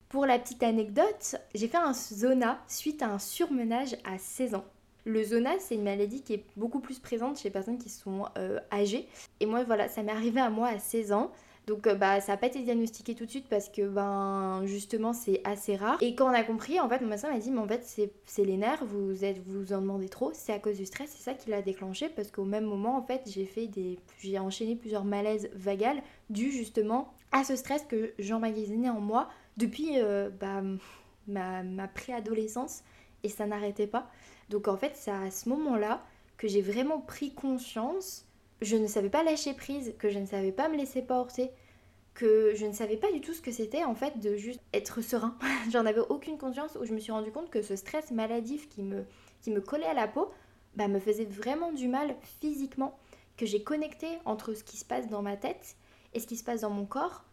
Pour 0.09 0.25
la 0.25 0.39
petite 0.39 0.63
anecdote, 0.63 1.35
j'ai 1.55 1.67
fait 1.67 1.77
un 1.77 1.93
zona 1.93 2.59
suite 2.67 3.01
à 3.01 3.09
un 3.09 3.19
surmenage 3.19 3.95
à 4.03 4.17
16 4.17 4.55
ans. 4.55 4.65
Le 5.05 5.23
zona, 5.23 5.51
c'est 5.59 5.75
une 5.75 5.83
maladie 5.83 6.21
qui 6.21 6.33
est 6.33 6.45
beaucoup 6.57 6.79
plus 6.79 6.99
présente 6.99 7.37
chez 7.37 7.45
les 7.45 7.53
personnes 7.53 7.77
qui 7.77 7.89
sont 7.89 8.25
euh, 8.37 8.59
âgées. 8.71 9.07
Et 9.39 9.45
moi, 9.45 9.63
voilà, 9.63 9.87
ça 9.87 10.03
m'est 10.03 10.11
arrivé 10.11 10.41
à 10.41 10.49
moi 10.49 10.67
à 10.67 10.79
16 10.79 11.11
ans. 11.13 11.31
Donc 11.67 11.85
euh, 11.85 11.93
bah 11.93 12.19
ça 12.21 12.31
n'a 12.31 12.37
pas 12.37 12.47
été 12.47 12.59
diagnostiqué 12.63 13.13
tout 13.13 13.25
de 13.25 13.29
suite 13.29 13.47
parce 13.47 13.69
que 13.69 13.87
ben 13.87 14.63
justement 14.65 15.13
c'est 15.13 15.41
assez 15.43 15.75
rare. 15.75 15.97
Et 16.01 16.15
quand 16.15 16.25
on 16.25 16.33
a 16.33 16.43
compris, 16.43 16.79
en 16.79 16.89
fait 16.89 16.99
mon 17.01 17.07
médecin 17.07 17.29
m'a 17.31 17.39
dit 17.39 17.51
mais 17.51 17.59
en 17.59 17.67
fait 17.67 17.83
c'est 18.25 18.43
les 18.43 18.57
nerfs, 18.57 18.83
vous 18.83 19.23
êtes 19.23 19.37
vous 19.45 19.71
en 19.73 19.81
demandez 19.81 20.09
trop, 20.09 20.31
c'est 20.33 20.53
à 20.53 20.59
cause 20.59 20.77
du 20.77 20.85
stress, 20.85 21.11
c'est 21.15 21.23
ça 21.23 21.33
qui 21.33 21.49
l'a 21.49 21.61
déclenché 21.61 22.09
parce 22.09 22.31
qu'au 22.31 22.45
même 22.45 22.65
moment 22.65 22.97
en 22.97 23.03
fait 23.03 23.21
j'ai 23.27 23.45
fait 23.45 23.67
des 23.67 23.99
j'ai 24.19 24.39
enchaîné 24.39 24.75
plusieurs 24.75 25.05
malaises 25.05 25.49
vagales 25.53 26.01
dus 26.29 26.51
justement 26.51 27.13
à 27.31 27.43
ce 27.43 27.55
stress 27.55 27.83
que 27.87 28.13
j'emmagasinais 28.17 28.89
en 28.89 28.99
moi 28.99 29.29
depuis 29.57 29.99
euh, 29.99 30.29
bah, 30.29 30.61
ma, 31.27 31.61
ma 31.61 31.87
préadolescence 31.87 32.83
et 33.23 33.29
ça 33.29 33.45
n'arrêtait 33.45 33.87
pas. 33.87 34.09
Donc 34.49 34.67
en 34.67 34.77
fait 34.77 34.93
c'est 34.95 35.11
à 35.11 35.29
ce 35.29 35.47
moment-là 35.49 36.03
que 36.37 36.47
j'ai 36.47 36.63
vraiment 36.63 36.99
pris 36.99 37.33
conscience 37.35 38.25
je 38.61 38.75
ne 38.75 38.87
savais 38.87 39.09
pas 39.09 39.23
lâcher 39.23 39.53
prise, 39.53 39.93
que 39.97 40.09
je 40.09 40.19
ne 40.19 40.25
savais 40.25 40.51
pas 40.51 40.69
me 40.69 40.77
laisser 40.77 41.01
porter, 41.01 41.51
que 42.13 42.53
je 42.55 42.65
ne 42.65 42.73
savais 42.73 42.97
pas 42.97 43.11
du 43.11 43.21
tout 43.21 43.33
ce 43.33 43.41
que 43.41 43.51
c'était 43.51 43.83
en 43.83 43.95
fait 43.95 44.19
de 44.19 44.35
juste 44.35 44.61
être 44.73 45.01
serein. 45.01 45.37
J'en 45.71 45.85
avais 45.85 46.01
aucune 46.09 46.37
conscience 46.37 46.77
où 46.79 46.85
je 46.85 46.93
me 46.93 46.99
suis 46.99 47.11
rendu 47.11 47.31
compte 47.31 47.49
que 47.49 47.61
ce 47.61 47.75
stress 47.75 48.11
maladif 48.11 48.69
qui 48.69 48.83
me, 48.83 49.05
qui 49.41 49.51
me 49.51 49.61
collait 49.61 49.85
à 49.85 49.93
la 49.93 50.07
peau 50.07 50.31
bah, 50.75 50.87
me 50.87 50.99
faisait 50.99 51.25
vraiment 51.25 51.71
du 51.71 51.87
mal 51.87 52.15
physiquement, 52.39 52.97
que 53.37 53.45
j'ai 53.45 53.63
connecté 53.63 54.07
entre 54.25 54.53
ce 54.53 54.63
qui 54.63 54.77
se 54.77 54.85
passe 54.85 55.07
dans 55.07 55.21
ma 55.21 55.37
tête 55.37 55.75
et 56.13 56.19
ce 56.19 56.27
qui 56.27 56.37
se 56.37 56.43
passe 56.43 56.61
dans 56.61 56.69
mon 56.69 56.85
corps. 56.85 57.25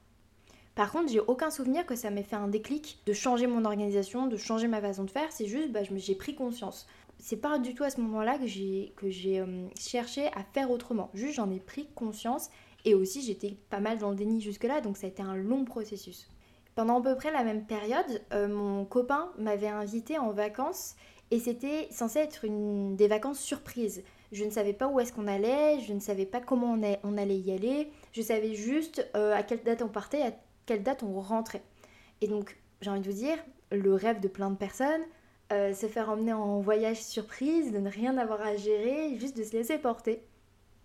Par 0.75 0.93
contre, 0.93 1.11
j'ai 1.11 1.21
aucun 1.21 1.51
souvenir 1.51 1.85
que 1.85 1.97
ça 1.97 2.11
m'ait 2.11 2.23
fait 2.23 2.37
un 2.37 2.47
déclic 2.47 3.01
de 3.05 3.13
changer 3.13 3.49
mon 3.49 3.65
organisation, 3.65 4.29
de 4.29 4.37
changer 4.37 4.69
ma 4.69 4.81
façon 4.81 5.03
de 5.03 5.11
faire. 5.11 5.33
C'est 5.33 5.47
juste, 5.47 5.73
bah, 5.73 5.81
j'ai 5.83 6.15
pris 6.15 6.37
conscience. 6.37 6.87
C'est 7.19 7.37
pas 7.37 7.59
du 7.59 7.75
tout 7.75 7.85
à 7.85 7.91
ce 7.91 8.01
moment-là 8.01 8.39
que 8.39 8.47
j'ai 8.47 8.93
que 8.97 9.11
j'ai 9.11 9.41
euh, 9.41 9.67
cherché 9.79 10.29
à 10.29 10.45
faire 10.53 10.71
autrement. 10.71 11.11
Juste, 11.15 11.35
j'en 11.35 11.51
ai 11.51 11.59
pris 11.59 11.89
conscience 11.95 12.51
et 12.85 12.95
aussi 12.95 13.23
j'étais 13.23 13.57
pas 13.71 13.81
mal 13.81 13.99
dans 13.99 14.11
le 14.11 14.17
déni 14.17 14.41
jusque-là, 14.41 14.81
donc 14.81 14.97
ça 14.97 15.07
a 15.07 15.11
été 15.11 15.23
un 15.23 15.37
long 15.37 15.65
processus. 15.65 16.29
Pendant 16.75 17.01
à 17.01 17.03
peu 17.03 17.17
près 17.17 17.33
la 17.33 17.43
même 17.43 17.67
période, 17.67 18.23
euh, 18.33 18.47
mon 18.47 18.85
copain 18.85 19.33
m'avait 19.37 19.67
invité 19.67 20.17
en 20.17 20.31
vacances 20.31 20.95
et 21.31 21.41
c'était 21.41 21.89
censé 21.91 22.21
être 22.21 22.45
une 22.45 22.95
des 22.97 23.09
vacances 23.09 23.41
surprises. 23.41 24.05
Je 24.31 24.45
ne 24.45 24.51
savais 24.51 24.73
pas 24.73 24.87
où 24.87 25.01
est-ce 25.01 25.13
qu'on 25.13 25.27
allait, 25.27 25.81
je 25.81 25.93
ne 25.93 26.01
savais 26.01 26.27
pas 26.27 26.41
comment 26.41 26.75
on, 26.75 26.97
on 27.03 27.19
allait 27.19 27.39
y 27.39 27.51
aller, 27.51 27.91
je 28.13 28.23
savais 28.23 28.55
juste 28.55 29.09
euh, 29.17 29.35
à 29.35 29.43
quelle 29.43 29.63
date 29.63 29.83
on 29.83 29.89
partait, 29.89 30.23
à 30.23 30.33
quelle 30.67 30.83
date 30.83 31.03
on 31.03 31.19
rentrait. 31.21 31.63
Et 32.21 32.29
donc, 32.29 32.57
j'ai 32.81 32.91
envie 32.91 33.01
de 33.01 33.11
vous 33.11 33.17
dire, 33.17 33.39
le 33.73 33.95
rêve 33.95 34.21
de 34.21 34.29
plein 34.29 34.51
de 34.51 34.57
personnes, 34.57 35.03
euh, 35.53 35.73
se 35.75 35.87
faire 35.87 36.11
emmener 36.11 36.33
en 36.33 36.61
voyage 36.61 37.03
surprise, 37.03 37.73
de 37.73 37.79
ne 37.79 37.91
rien 37.91 38.19
avoir 38.19 38.41
à 38.43 38.57
gérer, 38.57 39.17
juste 39.19 39.37
de 39.37 39.45
se 39.45 39.53
laisser 39.53 39.79
porter. 39.79 40.23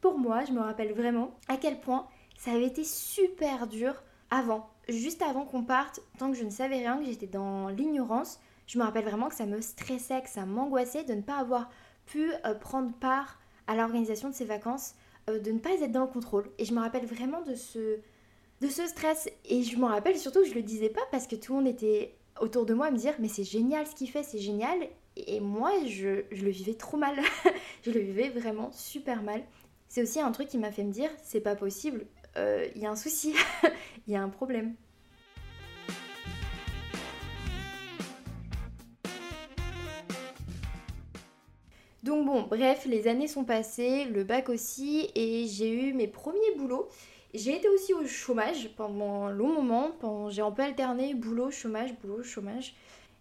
Pour 0.02 0.18
moi, 0.18 0.44
je 0.46 0.52
me 0.52 0.62
rappelle 0.62 0.94
vraiment 0.94 1.38
à 1.48 1.58
quel 1.58 1.80
point 1.80 2.08
ça 2.38 2.52
avait 2.52 2.68
été 2.68 2.84
super 2.84 3.68
dur 3.68 4.04
avant 4.30 4.74
juste 4.90 5.22
avant 5.22 5.46
qu'on 5.46 5.64
parte, 5.64 6.02
tant 6.18 6.32
que 6.32 6.38
je 6.38 6.44
ne 6.44 6.50
savais 6.50 6.78
rien, 6.78 6.98
que 6.98 7.06
j'étais 7.06 7.28
dans 7.28 7.70
l'ignorance, 7.70 8.40
je 8.68 8.78
me 8.78 8.84
rappelle 8.84 9.06
vraiment 9.06 9.30
que 9.30 9.36
ça 9.36 9.46
me 9.46 9.62
stressait, 9.62 10.22
que 10.22 10.30
ça 10.30 10.46
m'angoissait 10.46 11.04
de 11.04 11.14
ne 11.14 11.22
pas 11.22 11.38
avoir 11.38 11.70
pu 12.06 12.32
euh, 12.46 12.54
prendre 12.54 12.94
part 12.94 13.40
à 13.68 13.76
l'organisation 13.76 14.30
de 14.30 14.34
ces 14.34 14.46
vacances, 14.46 14.96
euh, 15.30 15.40
de 15.40 15.52
ne 15.52 15.60
pas 15.60 15.72
être 15.72 15.92
dans 15.92 16.02
le 16.02 16.08
contrôle. 16.08 16.50
Et 16.58 16.66
je 16.66 16.74
me 16.74 16.80
rappelle 16.80 17.06
vraiment 17.06 17.42
de 17.42 17.56
ce, 17.56 18.00
de 18.62 18.68
ce 18.68 18.86
stress. 18.88 19.30
Et 19.46 19.64
je 19.64 19.78
me 19.78 19.86
rappelle 19.86 20.18
surtout 20.18 20.42
que 20.42 20.50
je 20.50 20.56
le 20.56 20.64
disais 20.64 20.90
pas 20.90 21.02
parce 21.12 21.28
que 21.28 21.36
tout 21.36 21.54
le 21.54 21.60
monde 21.60 21.68
était 21.68 22.16
autour 22.40 22.66
de 22.66 22.74
moi 22.74 22.88
à 22.88 22.92
me 22.92 22.98
dire 22.98 23.14
mais 23.20 23.28
c'est 23.28 23.44
génial 23.44 23.88
ce 23.88 23.96
qu'il 23.96 24.10
fait, 24.10 24.24
c'est 24.24 24.40
génial. 24.40 24.78
Et 25.16 25.40
moi, 25.40 25.72
je, 25.86 26.24
je 26.32 26.44
le 26.44 26.50
vivais 26.50 26.74
trop 26.74 26.98
mal. 26.98 27.16
je 27.84 27.92
le 27.92 28.00
vivais 28.00 28.30
vraiment 28.30 28.72
super 28.72 29.22
mal. 29.22 29.44
C'est 29.88 30.02
aussi 30.02 30.20
un 30.20 30.32
truc 30.32 30.48
qui 30.48 30.58
m'a 30.58 30.72
fait 30.72 30.84
me 30.84 30.92
dire 30.92 31.12
c'est 31.22 31.42
pas 31.42 31.56
possible, 31.56 32.08
il 32.36 32.42
euh, 32.42 32.68
y 32.76 32.86
a 32.86 32.90
un 32.90 32.96
souci, 32.96 33.36
il 34.08 34.14
y 34.14 34.16
a 34.16 34.24
un 34.24 34.30
problème. 34.30 34.74
Donc 42.02 42.26
bon, 42.26 42.42
bref, 42.42 42.86
les 42.86 43.08
années 43.08 43.28
sont 43.28 43.46
passées, 43.46 44.06
le 44.06 44.24
bac 44.26 44.50
aussi, 44.50 45.10
et 45.16 45.48
j'ai 45.48 45.72
eu 45.72 45.94
mes 45.94 46.08
premiers 46.08 46.56
boulots. 46.58 46.90
J'ai 47.34 47.58
été 47.58 47.68
aussi 47.70 47.94
au 47.94 48.06
chômage 48.06 48.70
pendant 48.76 49.24
un 49.24 49.32
long 49.32 49.62
moment, 49.62 49.92
j'ai 50.30 50.42
un 50.42 50.52
peu 50.52 50.62
alterné 50.62 51.16
boulot, 51.16 51.50
chômage, 51.50 51.94
boulot, 52.00 52.22
chômage. 52.24 52.76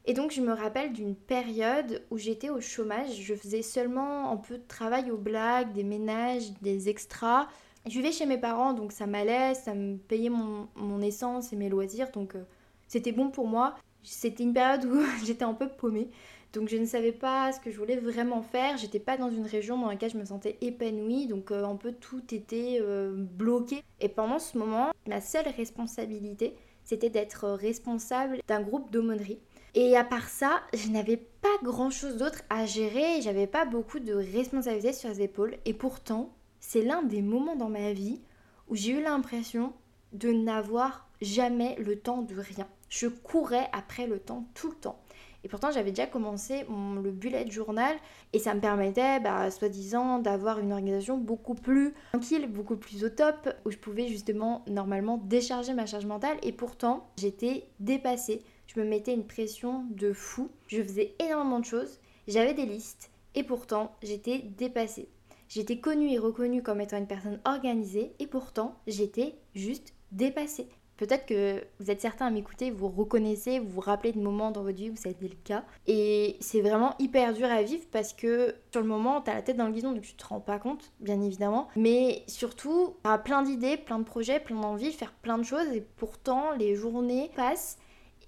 Et 0.04 0.14
donc 0.14 0.32
je 0.32 0.40
me 0.40 0.52
rappelle 0.52 0.92
d'une 0.92 1.14
période 1.14 2.02
où 2.10 2.18
j'étais 2.18 2.50
au 2.50 2.60
chômage, 2.60 3.14
je 3.14 3.34
faisais 3.34 3.62
seulement 3.62 4.30
un 4.30 4.36
peu 4.36 4.58
de 4.58 4.66
travail 4.66 5.10
aux 5.10 5.16
blagues, 5.16 5.72
des 5.72 5.84
ménages, 5.84 6.50
des 6.60 6.88
extras, 6.88 7.46
je 7.86 7.92
vivais 7.92 8.12
chez 8.12 8.26
mes 8.26 8.38
parents, 8.38 8.74
donc 8.74 8.92
ça 8.92 9.06
m'allait, 9.06 9.54
ça 9.54 9.74
me 9.74 9.96
payait 9.96 10.30
mon, 10.30 11.00
essence 11.02 11.52
et 11.52 11.56
mes 11.56 11.68
loisirs, 11.68 12.10
donc 12.12 12.36
euh, 12.36 12.42
c'était 12.86 13.12
bon 13.12 13.30
pour 13.30 13.48
moi. 13.48 13.74
C'était 14.04 14.44
une 14.44 14.52
période 14.52 14.84
où 14.84 15.00
j'étais 15.24 15.44
un 15.44 15.54
peu 15.54 15.68
paumée, 15.68 16.08
donc 16.52 16.68
je 16.68 16.76
ne 16.76 16.84
savais 16.84 17.12
pas 17.12 17.52
ce 17.52 17.60
que 17.60 17.70
je 17.70 17.78
voulais 17.78 17.96
vraiment 17.96 18.42
faire. 18.42 18.76
J'étais 18.76 18.98
pas 18.98 19.16
dans 19.16 19.30
une 19.30 19.46
région 19.46 19.78
dans 19.78 19.88
laquelle 19.88 20.10
je 20.10 20.18
me 20.18 20.24
sentais 20.24 20.58
épanouie, 20.60 21.26
donc 21.26 21.50
euh, 21.50 21.64
un 21.64 21.76
peu 21.76 21.92
tout 21.92 22.22
était 22.34 22.78
euh, 22.80 23.14
bloqué. 23.14 23.82
Et 24.00 24.08
pendant 24.08 24.38
ce 24.38 24.58
moment, 24.58 24.90
ma 25.06 25.20
seule 25.20 25.48
responsabilité, 25.56 26.54
c'était 26.84 27.10
d'être 27.10 27.48
responsable 27.48 28.40
d'un 28.48 28.60
groupe 28.60 28.90
d'aumônerie. 28.90 29.40
Et 29.74 29.96
à 29.96 30.04
part 30.04 30.28
ça, 30.28 30.60
je 30.74 30.88
n'avais 30.88 31.16
pas 31.16 31.48
grand 31.62 31.90
chose 31.90 32.18
d'autre 32.18 32.42
à 32.50 32.66
gérer, 32.66 33.22
j'avais 33.22 33.46
pas 33.46 33.64
beaucoup 33.64 34.00
de 34.00 34.12
responsabilités 34.12 34.92
sur 34.92 35.08
les 35.08 35.22
épaules, 35.22 35.56
et 35.64 35.72
pourtant, 35.72 36.34
c'est 36.60 36.82
l'un 36.82 37.02
des 37.02 37.22
moments 37.22 37.56
dans 37.56 37.70
ma 37.70 37.92
vie 37.92 38.20
où 38.68 38.76
j'ai 38.76 38.92
eu 38.92 39.02
l'impression 39.02 39.72
de 40.12 40.30
n'avoir 40.30 41.08
jamais 41.22 41.76
le 41.78 41.98
temps 41.98 42.20
de 42.20 42.34
rien. 42.34 42.68
Je 42.90 43.06
courais 43.06 43.70
après 43.72 44.06
le 44.06 44.18
temps 44.18 44.46
tout 44.52 44.68
le 44.68 44.76
temps. 44.76 45.01
Et 45.44 45.48
pourtant, 45.48 45.70
j'avais 45.72 45.90
déjà 45.90 46.06
commencé 46.06 46.64
le 46.68 47.10
bullet 47.10 47.50
journal 47.50 47.96
et 48.32 48.38
ça 48.38 48.54
me 48.54 48.60
permettait, 48.60 49.20
bah, 49.20 49.50
soi-disant, 49.50 50.18
d'avoir 50.18 50.60
une 50.60 50.72
organisation 50.72 51.18
beaucoup 51.18 51.54
plus 51.54 51.94
tranquille, 52.12 52.46
beaucoup 52.46 52.76
plus 52.76 53.04
au 53.04 53.08
top, 53.08 53.48
où 53.64 53.70
je 53.70 53.78
pouvais 53.78 54.08
justement, 54.08 54.64
normalement, 54.68 55.18
décharger 55.18 55.74
ma 55.74 55.86
charge 55.86 56.06
mentale. 56.06 56.38
Et 56.42 56.52
pourtant, 56.52 57.08
j'étais 57.16 57.66
dépassée. 57.80 58.42
Je 58.68 58.80
me 58.80 58.84
mettais 58.86 59.14
une 59.14 59.26
pression 59.26 59.84
de 59.90 60.12
fou. 60.12 60.50
Je 60.68 60.82
faisais 60.82 61.14
énormément 61.18 61.60
de 61.60 61.64
choses. 61.64 61.98
J'avais 62.28 62.54
des 62.54 62.66
listes. 62.66 63.10
Et 63.34 63.42
pourtant, 63.42 63.96
j'étais 64.02 64.38
dépassée. 64.38 65.08
J'étais 65.48 65.80
connue 65.80 66.10
et 66.10 66.18
reconnue 66.18 66.62
comme 66.62 66.80
étant 66.80 66.96
une 66.96 67.06
personne 67.06 67.40
organisée 67.44 68.14
et 68.18 68.26
pourtant 68.26 68.76
j'étais 68.86 69.34
juste 69.54 69.92
dépassée. 70.10 70.68
Peut-être 71.02 71.26
que 71.26 71.60
vous 71.80 71.90
êtes 71.90 72.00
certains 72.00 72.26
à 72.26 72.30
m'écouter, 72.30 72.70
vous 72.70 72.86
reconnaissez, 72.86 73.58
vous 73.58 73.68
vous 73.68 73.80
rappelez 73.80 74.12
de 74.12 74.20
moments 74.20 74.52
dans 74.52 74.62
votre 74.62 74.76
vie 74.76 74.90
où 74.90 74.94
ça 74.94 75.08
a 75.08 75.10
été 75.10 75.26
le 75.26 75.34
cas. 75.42 75.64
Et 75.88 76.36
c'est 76.38 76.60
vraiment 76.60 76.94
hyper 77.00 77.32
dur 77.32 77.50
à 77.50 77.60
vivre 77.60 77.82
parce 77.90 78.12
que 78.12 78.54
sur 78.70 78.80
le 78.80 78.86
moment, 78.86 79.20
t'as 79.20 79.34
la 79.34 79.42
tête 79.42 79.56
dans 79.56 79.66
le 79.66 79.72
guidon, 79.72 79.90
donc 79.90 80.02
tu 80.02 80.14
te 80.14 80.24
rends 80.24 80.38
pas 80.38 80.60
compte, 80.60 80.92
bien 81.00 81.20
évidemment. 81.20 81.66
Mais 81.74 82.22
surtout, 82.28 82.94
t'as 83.02 83.18
plein 83.18 83.42
d'idées, 83.42 83.78
plein 83.78 83.98
de 83.98 84.04
projets, 84.04 84.38
plein 84.38 84.60
d'envies, 84.60 84.92
faire 84.92 85.12
plein 85.12 85.38
de 85.38 85.42
choses. 85.42 85.66
Et 85.74 85.80
pourtant, 85.80 86.52
les 86.52 86.76
journées 86.76 87.32
passent 87.34 87.78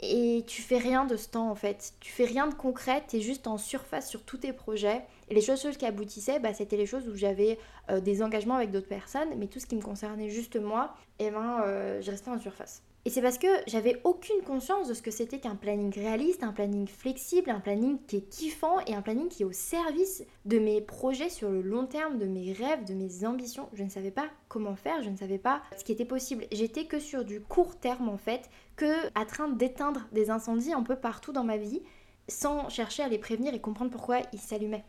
et 0.00 0.44
tu 0.46 0.62
fais 0.62 0.78
rien 0.78 1.04
de 1.04 1.16
ce 1.16 1.28
temps 1.28 1.50
en 1.50 1.54
fait. 1.54 1.94
Tu 2.00 2.12
fais 2.12 2.24
rien 2.24 2.46
de 2.46 2.54
concret, 2.54 3.02
tu 3.08 3.16
es 3.16 3.20
juste 3.20 3.46
en 3.46 3.58
surface 3.58 4.08
sur 4.08 4.22
tous 4.22 4.38
tes 4.38 4.52
projets. 4.52 5.02
Et 5.28 5.34
les 5.34 5.40
choses 5.40 5.76
qui 5.76 5.86
aboutissaient, 5.86 6.40
bah, 6.40 6.52
c'était 6.54 6.76
les 6.76 6.86
choses 6.86 7.08
où 7.08 7.16
j'avais 7.16 7.58
euh, 7.90 8.00
des 8.00 8.22
engagements 8.22 8.56
avec 8.56 8.70
d'autres 8.70 8.88
personnes, 8.88 9.28
mais 9.36 9.46
tout 9.46 9.60
ce 9.60 9.66
qui 9.66 9.76
me 9.76 9.82
concernait 9.82 10.28
juste 10.28 10.56
moi, 10.56 10.94
et 11.18 11.26
eh 11.26 11.30
ben, 11.30 11.62
euh, 11.64 12.02
je 12.02 12.10
restais 12.10 12.30
en 12.30 12.38
surface. 12.38 12.82
Et 13.06 13.10
c'est 13.10 13.20
parce 13.20 13.36
que 13.36 13.46
j'avais 13.66 14.00
aucune 14.04 14.40
conscience 14.46 14.88
de 14.88 14.94
ce 14.94 15.02
que 15.02 15.10
c'était 15.10 15.38
qu'un 15.38 15.56
planning 15.56 15.92
réaliste, 15.92 16.42
un 16.42 16.54
planning 16.54 16.88
flexible, 16.88 17.50
un 17.50 17.60
planning 17.60 17.98
qui 18.06 18.16
est 18.16 18.28
kiffant 18.30 18.80
et 18.86 18.94
un 18.94 19.02
planning 19.02 19.28
qui 19.28 19.42
est 19.42 19.46
au 19.46 19.52
service 19.52 20.24
de 20.46 20.58
mes 20.58 20.80
projets 20.80 21.28
sur 21.28 21.50
le 21.50 21.60
long 21.60 21.84
terme, 21.84 22.16
de 22.16 22.24
mes 22.24 22.54
rêves, 22.54 22.84
de 22.84 22.94
mes 22.94 23.26
ambitions. 23.26 23.68
Je 23.74 23.84
ne 23.84 23.90
savais 23.90 24.10
pas 24.10 24.30
comment 24.48 24.74
faire, 24.74 25.02
je 25.02 25.10
ne 25.10 25.18
savais 25.18 25.36
pas 25.36 25.60
ce 25.76 25.84
qui 25.84 25.92
était 25.92 26.06
possible. 26.06 26.46
J'étais 26.50 26.86
que 26.86 26.98
sur 26.98 27.26
du 27.26 27.42
court 27.42 27.76
terme 27.76 28.08
en 28.08 28.16
fait, 28.16 28.48
que 28.76 29.06
à 29.14 29.26
train 29.26 29.48
d'éteindre 29.48 30.08
des 30.12 30.30
incendies 30.30 30.72
un 30.72 30.82
peu 30.82 30.96
partout 30.96 31.32
dans 31.32 31.44
ma 31.44 31.58
vie, 31.58 31.82
sans 32.28 32.70
chercher 32.70 33.02
à 33.02 33.08
les 33.08 33.18
prévenir 33.18 33.52
et 33.52 33.60
comprendre 33.60 33.90
pourquoi 33.90 34.20
ils 34.32 34.40
s'allumaient. 34.40 34.84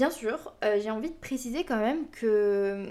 Bien 0.00 0.08
sûr, 0.08 0.54
euh, 0.64 0.78
j'ai 0.80 0.90
envie 0.90 1.10
de 1.10 1.14
préciser 1.14 1.64
quand 1.64 1.78
même 1.78 2.08
que 2.08 2.86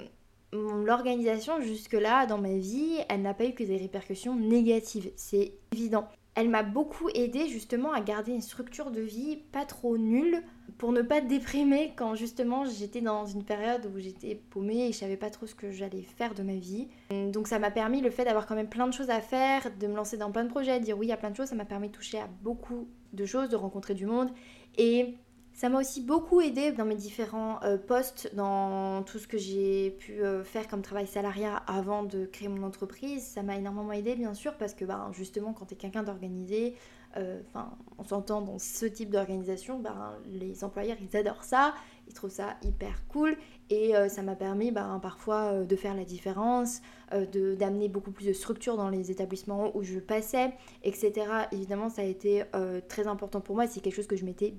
l'organisation 0.53 1.59
jusque-là 1.59 2.27
dans 2.27 2.37
ma 2.37 2.53
vie, 2.53 2.99
elle 3.09 3.23
n'a 3.23 3.33
pas 3.33 3.45
eu 3.45 3.53
que 3.53 3.63
des 3.63 3.77
répercussions 3.77 4.35
négatives, 4.35 5.09
c'est 5.15 5.53
évident. 5.71 6.07
Elle 6.35 6.49
m'a 6.49 6.61
beaucoup 6.61 7.09
aidé 7.15 7.47
justement 7.47 7.93
à 7.93 8.01
garder 8.01 8.31
une 8.31 8.43
structure 8.43 8.91
de 8.91 9.01
vie 9.01 9.37
pas 9.51 9.65
trop 9.65 9.97
nulle 9.97 10.43
pour 10.77 10.91
ne 10.91 11.01
pas 11.01 11.19
déprimer 11.19 11.93
quand 11.95 12.13
justement 12.13 12.65
j'étais 12.65 13.01
dans 13.01 13.25
une 13.25 13.43
période 13.43 13.87
où 13.87 13.97
j'étais 13.97 14.35
paumée 14.35 14.89
et 14.89 14.91
je 14.91 14.97
savais 14.99 15.17
pas 15.17 15.31
trop 15.31 15.47
ce 15.47 15.55
que 15.55 15.71
j'allais 15.71 16.03
faire 16.03 16.35
de 16.35 16.43
ma 16.43 16.57
vie. 16.57 16.89
Donc 17.09 17.47
ça 17.47 17.57
m'a 17.57 17.71
permis 17.71 18.01
le 18.01 18.11
fait 18.11 18.25
d'avoir 18.25 18.45
quand 18.45 18.55
même 18.55 18.69
plein 18.69 18.85
de 18.85 18.93
choses 18.93 19.09
à 19.09 19.19
faire, 19.19 19.71
de 19.79 19.87
me 19.87 19.95
lancer 19.95 20.17
dans 20.17 20.31
plein 20.31 20.43
de 20.43 20.49
projets, 20.49 20.79
de 20.79 20.85
dire 20.85 20.95
oui 20.99 21.11
à 21.11 21.17
plein 21.17 21.31
de 21.31 21.35
choses, 21.35 21.47
ça 21.47 21.55
m'a 21.55 21.65
permis 21.65 21.87
de 21.87 21.93
toucher 21.93 22.19
à 22.19 22.29
beaucoup 22.43 22.87
de 23.13 23.25
choses, 23.25 23.49
de 23.49 23.55
rencontrer 23.55 23.95
du 23.95 24.05
monde 24.05 24.29
et 24.77 25.15
ça 25.59 25.67
m'a 25.67 25.77
aussi 25.81 25.99
beaucoup 25.99 26.39
aidé 26.39 26.71
dans 26.71 26.85
mes 26.85 26.95
différents 26.95 27.61
euh, 27.63 27.77
postes, 27.77 28.33
dans 28.33 29.03
tout 29.03 29.19
ce 29.19 29.27
que 29.27 29.37
j'ai 29.37 29.91
pu 29.91 30.23
euh, 30.23 30.41
faire 30.41 30.69
comme 30.69 30.81
travail 30.81 31.05
salariat 31.05 31.57
avant 31.67 32.03
de 32.03 32.25
créer 32.25 32.47
mon 32.47 32.63
entreprise. 32.63 33.27
Ça 33.27 33.43
m'a 33.43 33.57
énormément 33.57 33.91
aidé, 33.91 34.15
bien 34.15 34.33
sûr, 34.33 34.53
parce 34.55 34.73
que 34.73 34.85
ben, 34.85 35.09
justement, 35.11 35.51
quand 35.51 35.65
tu 35.65 35.73
es 35.73 35.77
quelqu'un 35.77 36.03
d'organisé, 36.03 36.75
euh, 37.17 37.41
enfin, 37.49 37.77
on 37.97 38.05
s'entend 38.05 38.39
dans 38.41 38.57
ce 38.57 38.85
type 38.85 39.09
d'organisation, 39.09 39.79
ben, 39.79 40.13
les 40.27 40.63
employeurs, 40.63 40.95
ils 41.01 41.17
adorent 41.17 41.43
ça, 41.43 41.73
ils 42.07 42.13
trouvent 42.13 42.31
ça 42.31 42.55
hyper 42.63 43.05
cool. 43.09 43.35
Et 43.69 43.93
ça 44.07 44.23
m'a 44.23 44.35
permis 44.35 44.71
ben, 44.71 44.97
parfois 44.99 45.65
de 45.65 45.75
faire 45.75 45.93
la 45.93 46.05
différence, 46.05 46.81
d'amener 47.11 47.87
beaucoup 47.87 48.09
plus 48.11 48.25
de 48.25 48.33
structure 48.33 48.77
dans 48.77 48.89
les 48.89 49.11
établissements 49.11 49.75
où 49.75 49.83
je 49.83 49.99
passais, 49.99 50.53
etc. 50.83 51.27
Évidemment, 51.51 51.89
ça 51.89 52.01
a 52.01 52.05
été 52.05 52.45
très 52.87 53.05
important 53.05 53.41
pour 53.41 53.55
moi. 53.55 53.67
C'est 53.67 53.81
quelque 53.81 53.93
chose 53.93 54.07
que 54.07 54.15
je 54.15 54.25
m'étais 54.25 54.55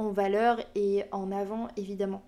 en 0.00 0.10
valeur 0.10 0.60
et 0.74 1.04
en 1.12 1.30
avant 1.30 1.68
évidemment. 1.76 2.22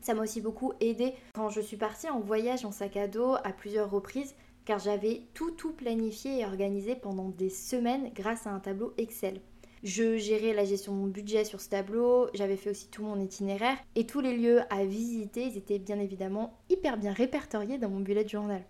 Ça 0.00 0.14
m'a 0.14 0.22
aussi 0.22 0.40
beaucoup 0.40 0.72
aidé 0.80 1.14
quand 1.34 1.50
je 1.50 1.60
suis 1.60 1.76
partie 1.76 2.08
en 2.08 2.20
voyage 2.20 2.64
en 2.64 2.72
sac 2.72 2.96
à 2.96 3.08
dos 3.08 3.34
à 3.44 3.52
plusieurs 3.52 3.90
reprises 3.90 4.34
car 4.64 4.78
j'avais 4.78 5.22
tout 5.34 5.50
tout 5.52 5.72
planifié 5.72 6.40
et 6.40 6.44
organisé 6.44 6.94
pendant 6.94 7.28
des 7.28 7.50
semaines 7.50 8.10
grâce 8.14 8.46
à 8.46 8.50
un 8.50 8.60
tableau 8.60 8.92
Excel. 8.98 9.40
Je 9.82 10.16
gérais 10.16 10.54
la 10.54 10.64
gestion 10.64 10.92
de 10.92 10.98
mon 10.98 11.06
budget 11.06 11.44
sur 11.44 11.60
ce 11.60 11.68
tableau, 11.68 12.28
j'avais 12.34 12.56
fait 12.56 12.70
aussi 12.70 12.88
tout 12.88 13.02
mon 13.02 13.20
itinéraire 13.20 13.78
et 13.94 14.06
tous 14.06 14.20
les 14.20 14.36
lieux 14.36 14.60
à 14.70 14.84
visiter, 14.84 15.56
étaient 15.56 15.78
bien 15.78 16.00
évidemment 16.00 16.58
hyper 16.68 16.96
bien 16.98 17.12
répertoriés 17.12 17.78
dans 17.78 17.88
mon 17.88 18.00
bullet 18.00 18.26
journal. 18.26 18.64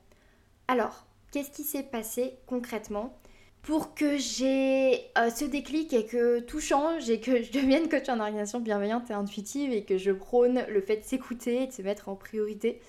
Alors, 0.69 1.07
qu'est-ce 1.33 1.51
qui 1.51 1.65
s'est 1.65 1.83
passé 1.83 2.35
concrètement? 2.47 3.19
Pour 3.63 3.95
que 3.95 4.17
j'ai 4.17 5.11
euh, 5.19 5.31
ce 5.31 5.45
déclic 5.45 5.93
et 5.93 6.07
que 6.07 6.41
tout 6.41 6.61
change 6.61 7.11
et 7.11 7.21
que 7.21 7.43
je 7.43 7.53
devienne 7.53 7.89
coach 7.89 8.09
en 8.09 8.21
organisation 8.21 8.61
bienveillante 8.61 9.11
et 9.11 9.15
intuitive 9.15 9.73
et 9.73 9.85
que 9.85 9.99
je 9.99 10.11
prône 10.11 10.65
le 10.69 10.81
fait 10.81 10.99
de 10.99 11.05
s'écouter 11.05 11.65
et 11.65 11.67
de 11.67 11.73
se 11.73 11.83
mettre 11.83 12.09
en 12.09 12.15
priorité 12.15 12.81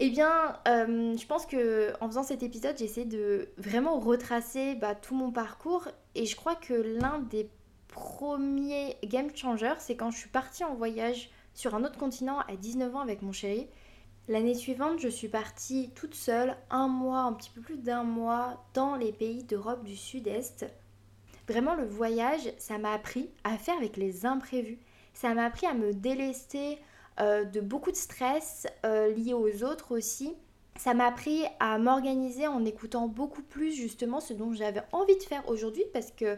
eh 0.00 0.10
bien, 0.10 0.56
euh, 0.68 1.16
je 1.16 1.26
pense 1.26 1.44
que 1.44 1.92
en 2.00 2.06
faisant 2.06 2.22
cet 2.22 2.44
épisode, 2.44 2.76
j'essaie 2.78 3.04
de 3.04 3.48
vraiment 3.56 3.98
retracer 3.98 4.76
bah, 4.76 4.94
tout 4.94 5.16
mon 5.16 5.32
parcours. 5.32 5.88
Et 6.14 6.24
je 6.24 6.36
crois 6.36 6.54
que 6.54 6.74
l'un 6.74 7.18
des 7.18 7.50
premiers 7.88 8.96
game 9.04 9.34
changers, 9.34 9.74
c'est 9.78 9.96
quand 9.96 10.12
je 10.12 10.18
suis 10.18 10.28
partie 10.28 10.62
en 10.62 10.74
voyage 10.74 11.30
sur 11.54 11.74
un 11.74 11.82
autre 11.84 11.98
continent 11.98 12.38
à 12.46 12.54
19 12.54 12.94
ans 12.94 13.00
avec 13.00 13.22
mon 13.22 13.32
chéri. 13.32 13.66
L'année 14.28 14.54
suivante, 14.54 14.98
je 15.00 15.08
suis 15.08 15.28
partie 15.28 15.88
toute 15.94 16.14
seule, 16.14 16.54
un 16.68 16.86
mois, 16.86 17.20
un 17.20 17.32
petit 17.32 17.48
peu 17.48 17.62
plus 17.62 17.78
d'un 17.78 18.02
mois, 18.04 18.62
dans 18.74 18.94
les 18.94 19.10
pays 19.10 19.42
d'Europe 19.42 19.84
du 19.84 19.96
Sud-Est. 19.96 20.66
Vraiment, 21.48 21.74
le 21.74 21.86
voyage, 21.86 22.52
ça 22.58 22.76
m'a 22.76 22.92
appris 22.92 23.30
à 23.42 23.56
faire 23.56 23.78
avec 23.78 23.96
les 23.96 24.26
imprévus. 24.26 24.78
Ça 25.14 25.32
m'a 25.32 25.46
appris 25.46 25.66
à 25.66 25.72
me 25.72 25.94
délester 25.94 26.78
euh, 27.20 27.44
de 27.44 27.62
beaucoup 27.62 27.90
de 27.90 27.96
stress 27.96 28.66
euh, 28.84 29.14
lié 29.14 29.32
aux 29.32 29.64
autres 29.64 29.96
aussi. 29.96 30.34
Ça 30.76 30.92
m'a 30.92 31.06
appris 31.06 31.44
à 31.58 31.78
m'organiser 31.78 32.46
en 32.46 32.66
écoutant 32.66 33.08
beaucoup 33.08 33.42
plus 33.42 33.72
justement 33.72 34.20
ce 34.20 34.34
dont 34.34 34.52
j'avais 34.52 34.82
envie 34.92 35.16
de 35.16 35.22
faire 35.22 35.48
aujourd'hui 35.48 35.84
parce 35.94 36.10
que 36.10 36.36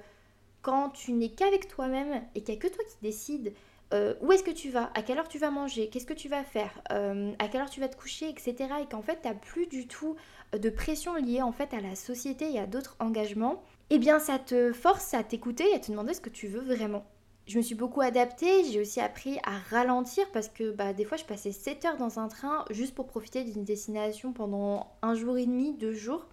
quand 0.63 0.91
tu 0.91 1.13
n'es 1.13 1.31
qu'avec 1.31 1.67
toi-même 1.67 2.23
et 2.37 2.43
qu'il 2.43 2.55
n'y 2.55 2.61
a 2.61 2.63
que 2.63 2.73
toi 2.73 2.85
qui 2.85 2.97
décides 3.03 3.53
euh, 3.93 4.15
où 4.21 4.33
est-ce 4.33 4.45
que 4.45 4.51
tu 4.51 4.71
vas, 4.71 4.91
à 4.95 5.03
quelle 5.03 5.19
heure 5.19 5.29
tu 5.29 5.39
vas 5.39 5.51
manger, 5.51 5.89
qu'est-ce 5.89 6.07
que 6.07 6.15
tu 6.15 6.29
vas 6.29 6.45
faire, 6.45 6.81
à 6.91 7.49
quelle 7.49 7.61
heure 7.61 7.71
tu 7.71 7.81
vas 7.81 7.89
te 7.89 7.97
coucher, 7.97 8.29
etc. 8.29 8.55
Et 8.83 8.87
qu'en 8.87 9.03
fait, 9.03 9.21
tu 9.23 9.29
n'as 9.29 9.35
plus 9.35 9.67
du 9.67 9.87
tout 9.89 10.17
de 10.57 10.71
pression 10.71 11.15
liée 11.15 11.43
en 11.43 11.53
fait 11.53 11.73
à 11.75 11.81
la 11.81 11.95
société 11.95 12.53
et 12.53 12.59
à 12.59 12.67
d'autres 12.67 12.97
engagements, 12.99 13.63
eh 13.91 13.99
bien 13.99 14.19
ça 14.19 14.39
te 14.39 14.73
force 14.73 15.15
à 15.15 15.23
t'écouter 15.23 15.69
et 15.71 15.75
à 15.75 15.79
te 15.79 15.91
demander 15.91 16.15
ce 16.15 16.21
que 16.21 16.31
tu 16.31 16.49
veux 16.49 16.61
vraiment. 16.61 17.05
Je 17.47 17.57
me 17.57 17.63
suis 17.63 17.75
beaucoup 17.75 18.01
adaptée, 18.01 18.65
j'ai 18.65 18.81
aussi 18.81 19.01
appris 19.01 19.39
à 19.43 19.59
ralentir 19.71 20.31
parce 20.33 20.49
que 20.49 20.71
bah, 20.71 20.93
des 20.93 21.05
fois 21.05 21.17
je 21.17 21.25
passais 21.25 21.51
7 21.51 21.85
heures 21.85 21.97
dans 21.97 22.21
un 22.21 22.29
train 22.29 22.65
juste 22.71 22.95
pour 22.95 23.07
profiter 23.07 23.43
d'une 23.43 23.65
destination 23.65 24.33
pendant 24.33 24.93
un 25.03 25.15
jour 25.15 25.37
et 25.37 25.47
demi, 25.47 25.75
deux 25.75 25.93
jours. 25.93 26.27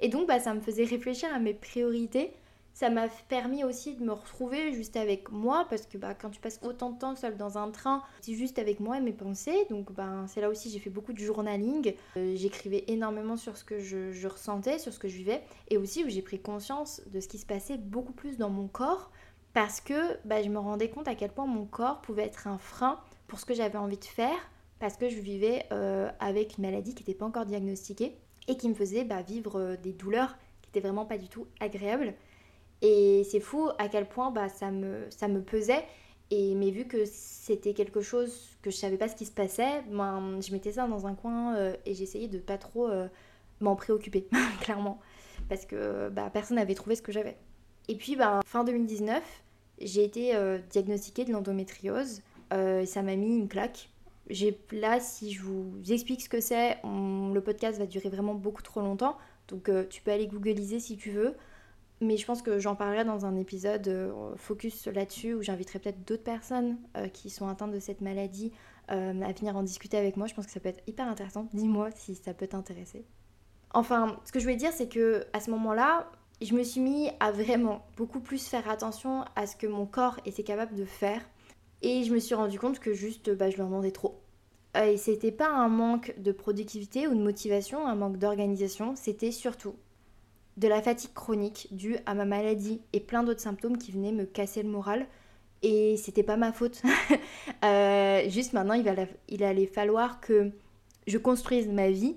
Et 0.00 0.08
donc 0.08 0.26
bah, 0.26 0.40
ça 0.40 0.52
me 0.54 0.60
faisait 0.60 0.84
réfléchir 0.84 1.32
à 1.32 1.38
mes 1.38 1.54
priorités. 1.54 2.32
Ça 2.74 2.90
m'a 2.90 3.06
permis 3.28 3.62
aussi 3.62 3.94
de 3.94 4.04
me 4.04 4.12
retrouver 4.12 4.74
juste 4.74 4.96
avec 4.96 5.30
moi 5.30 5.66
parce 5.70 5.86
que 5.86 5.96
bah, 5.96 6.12
quand 6.12 6.30
tu 6.30 6.40
passes 6.40 6.60
autant 6.64 6.90
de 6.90 6.98
temps 6.98 7.14
seul 7.14 7.36
dans 7.36 7.56
un 7.56 7.70
train, 7.70 8.02
c'est 8.20 8.34
juste 8.34 8.58
avec 8.58 8.80
moi 8.80 8.98
et 8.98 9.00
mes 9.00 9.12
pensées. 9.12 9.66
Donc 9.70 9.92
bah, 9.92 10.24
c'est 10.26 10.40
là 10.40 10.50
aussi 10.50 10.70
j'ai 10.70 10.80
fait 10.80 10.90
beaucoup 10.90 11.12
de 11.12 11.18
journaling. 11.18 11.94
Euh, 12.16 12.34
j'écrivais 12.34 12.84
énormément 12.88 13.36
sur 13.36 13.56
ce 13.56 13.64
que 13.64 13.78
je, 13.78 14.26
ressentais, 14.26 14.80
sur 14.80 14.92
ce 14.92 14.98
que 14.98 15.06
je 15.06 15.16
vivais. 15.16 15.42
Et 15.68 15.78
aussi 15.78 16.04
j'ai 16.10 16.20
pris 16.20 16.40
conscience 16.40 17.00
de 17.06 17.20
ce 17.20 17.28
qui 17.28 17.38
se 17.38 17.46
passait 17.46 17.78
beaucoup 17.78 18.12
plus 18.12 18.38
dans 18.38 18.50
mon 18.50 18.66
corps 18.66 19.12
parce 19.52 19.80
que 19.80 20.18
bah, 20.24 20.42
je 20.42 20.48
me 20.48 20.58
rendais 20.58 20.90
compte 20.90 21.06
à 21.06 21.14
quel 21.14 21.30
point 21.30 21.46
mon 21.46 21.64
corps 21.66 22.00
pouvait 22.00 22.24
être 22.24 22.48
un 22.48 22.58
frein 22.58 22.98
pour 23.28 23.38
ce 23.38 23.46
que 23.46 23.54
j'avais 23.54 23.78
envie 23.78 23.98
de 23.98 24.04
faire, 24.04 24.36
parce 24.80 24.96
que 24.96 25.08
je 25.08 25.18
vivais 25.18 25.64
euh, 25.72 26.10
avec 26.20 26.58
une 26.58 26.64
maladie 26.64 26.94
qui 26.94 27.02
n'était 27.02 27.14
pas 27.14 27.24
encore 27.24 27.46
diagnostiquée 27.46 28.16
et 28.48 28.56
qui 28.56 28.68
me 28.68 28.74
faisait 28.74 29.04
bah, 29.04 29.22
vivre 29.22 29.60
euh, 29.60 29.76
des 29.76 29.92
douleurs 29.92 30.36
qui 30.60 30.68
n'étaient 30.68 30.86
vraiment 30.86 31.06
pas 31.06 31.18
du 31.18 31.28
tout 31.28 31.46
agréables. 31.60 32.14
Et 32.82 33.24
c'est 33.24 33.40
fou 33.40 33.70
à 33.78 33.88
quel 33.88 34.06
point 34.08 34.30
bah, 34.30 34.48
ça, 34.48 34.70
me, 34.70 35.06
ça 35.10 35.28
me 35.28 35.42
pesait. 35.42 35.84
Et 36.30 36.54
mais 36.54 36.70
vu 36.70 36.86
que 36.86 37.04
c'était 37.04 37.74
quelque 37.74 38.00
chose 38.00 38.56
que 38.62 38.70
je 38.70 38.76
savais 38.76 38.96
pas 38.96 39.08
ce 39.08 39.16
qui 39.16 39.26
se 39.26 39.32
passait, 39.32 39.82
ben, 39.90 40.40
je 40.40 40.52
mettais 40.52 40.72
ça 40.72 40.86
dans 40.86 41.06
un 41.06 41.14
coin 41.14 41.54
euh, 41.56 41.76
et 41.86 41.94
j'essayais 41.94 42.28
de 42.28 42.38
pas 42.38 42.58
trop 42.58 42.88
m'en 43.60 43.76
préoccuper, 43.76 44.26
clairement. 44.60 45.00
Parce 45.48 45.66
que 45.66 46.08
bah, 46.08 46.30
personne 46.32 46.56
n'avait 46.56 46.74
trouvé 46.74 46.96
ce 46.96 47.02
que 47.02 47.12
j'avais. 47.12 47.36
Et 47.88 47.96
puis, 47.96 48.16
ben, 48.16 48.40
fin 48.46 48.64
2019, 48.64 49.22
j'ai 49.80 50.04
été 50.04 50.34
euh, 50.34 50.58
diagnostiquée 50.70 51.24
de 51.24 51.32
l'endométriose. 51.32 52.22
Euh, 52.52 52.86
ça 52.86 53.02
m'a 53.02 53.16
mis 53.16 53.36
une 53.36 53.48
claque. 53.48 53.90
Là, 54.72 55.00
si 55.00 55.32
je 55.32 55.42
vous 55.42 55.82
explique 55.90 56.22
ce 56.22 56.28
que 56.28 56.40
c'est, 56.40 56.78
le 56.82 57.38
podcast 57.40 57.78
va 57.78 57.86
durer 57.86 58.08
vraiment 58.08 58.34
beaucoup 58.34 58.62
trop 58.62 58.80
longtemps. 58.80 59.18
Donc 59.48 59.68
euh, 59.68 59.84
tu 59.88 60.00
peux 60.00 60.10
aller 60.10 60.26
googliser 60.26 60.80
si 60.80 60.96
tu 60.96 61.10
veux. 61.10 61.34
Mais 62.04 62.16
je 62.16 62.26
pense 62.26 62.42
que 62.42 62.58
j'en 62.58 62.74
parlerai 62.74 63.04
dans 63.04 63.24
un 63.24 63.36
épisode 63.36 64.12
focus 64.36 64.86
là-dessus 64.86 65.34
où 65.34 65.42
j'inviterai 65.42 65.78
peut-être 65.78 66.06
d'autres 66.06 66.22
personnes 66.22 66.76
qui 67.12 67.30
sont 67.30 67.48
atteintes 67.48 67.72
de 67.72 67.80
cette 67.80 68.00
maladie 68.00 68.52
à 68.88 69.12
venir 69.12 69.56
en 69.56 69.62
discuter 69.62 69.96
avec 69.96 70.16
moi. 70.16 70.26
Je 70.26 70.34
pense 70.34 70.46
que 70.46 70.52
ça 70.52 70.60
peut 70.60 70.68
être 70.68 70.82
hyper 70.86 71.08
intéressant. 71.08 71.48
Dis-moi 71.52 71.88
si 71.94 72.14
ça 72.14 72.34
peut 72.34 72.46
t'intéresser. 72.46 73.04
Enfin, 73.72 74.20
ce 74.24 74.32
que 74.32 74.38
je 74.38 74.44
voulais 74.44 74.56
dire, 74.56 74.72
c'est 74.72 74.88
que 74.88 75.24
à 75.32 75.40
ce 75.40 75.50
moment-là, 75.50 76.10
je 76.40 76.54
me 76.54 76.62
suis 76.62 76.80
mis 76.80 77.10
à 77.20 77.32
vraiment 77.32 77.84
beaucoup 77.96 78.20
plus 78.20 78.46
faire 78.46 78.68
attention 78.68 79.24
à 79.36 79.46
ce 79.46 79.56
que 79.56 79.66
mon 79.66 79.86
corps 79.86 80.18
était 80.24 80.42
capable 80.44 80.74
de 80.74 80.84
faire. 80.84 81.20
Et 81.82 82.04
je 82.04 82.12
me 82.12 82.18
suis 82.18 82.34
rendu 82.34 82.58
compte 82.58 82.78
que 82.78 82.94
juste, 82.94 83.30
bah, 83.30 83.50
je 83.50 83.56
lui 83.56 83.62
demandais 83.62 83.90
trop. 83.90 84.20
Euh, 84.76 84.86
et 84.86 84.96
c'était 84.96 85.32
pas 85.32 85.48
un 85.48 85.68
manque 85.68 86.14
de 86.18 86.32
productivité 86.32 87.06
ou 87.06 87.14
de 87.14 87.20
motivation, 87.20 87.86
un 87.86 87.94
manque 87.94 88.16
d'organisation, 88.18 88.94
c'était 88.96 89.30
surtout 89.30 89.74
de 90.56 90.68
la 90.68 90.80
fatigue 90.82 91.12
chronique 91.14 91.68
due 91.72 91.96
à 92.06 92.14
ma 92.14 92.24
maladie 92.24 92.80
et 92.92 93.00
plein 93.00 93.22
d'autres 93.22 93.40
symptômes 93.40 93.78
qui 93.78 93.92
venaient 93.92 94.12
me 94.12 94.24
casser 94.24 94.62
le 94.62 94.68
moral. 94.68 95.06
Et 95.62 95.96
c'était 95.96 96.22
pas 96.22 96.36
ma 96.36 96.52
faute. 96.52 96.82
Euh, 97.64 98.28
juste 98.28 98.52
maintenant, 98.52 98.74
il, 98.74 99.08
il 99.28 99.42
allait 99.42 99.66
falloir 99.66 100.20
que 100.20 100.50
je 101.06 101.16
construise 101.16 101.66
ma 101.66 101.88
vie 101.88 102.14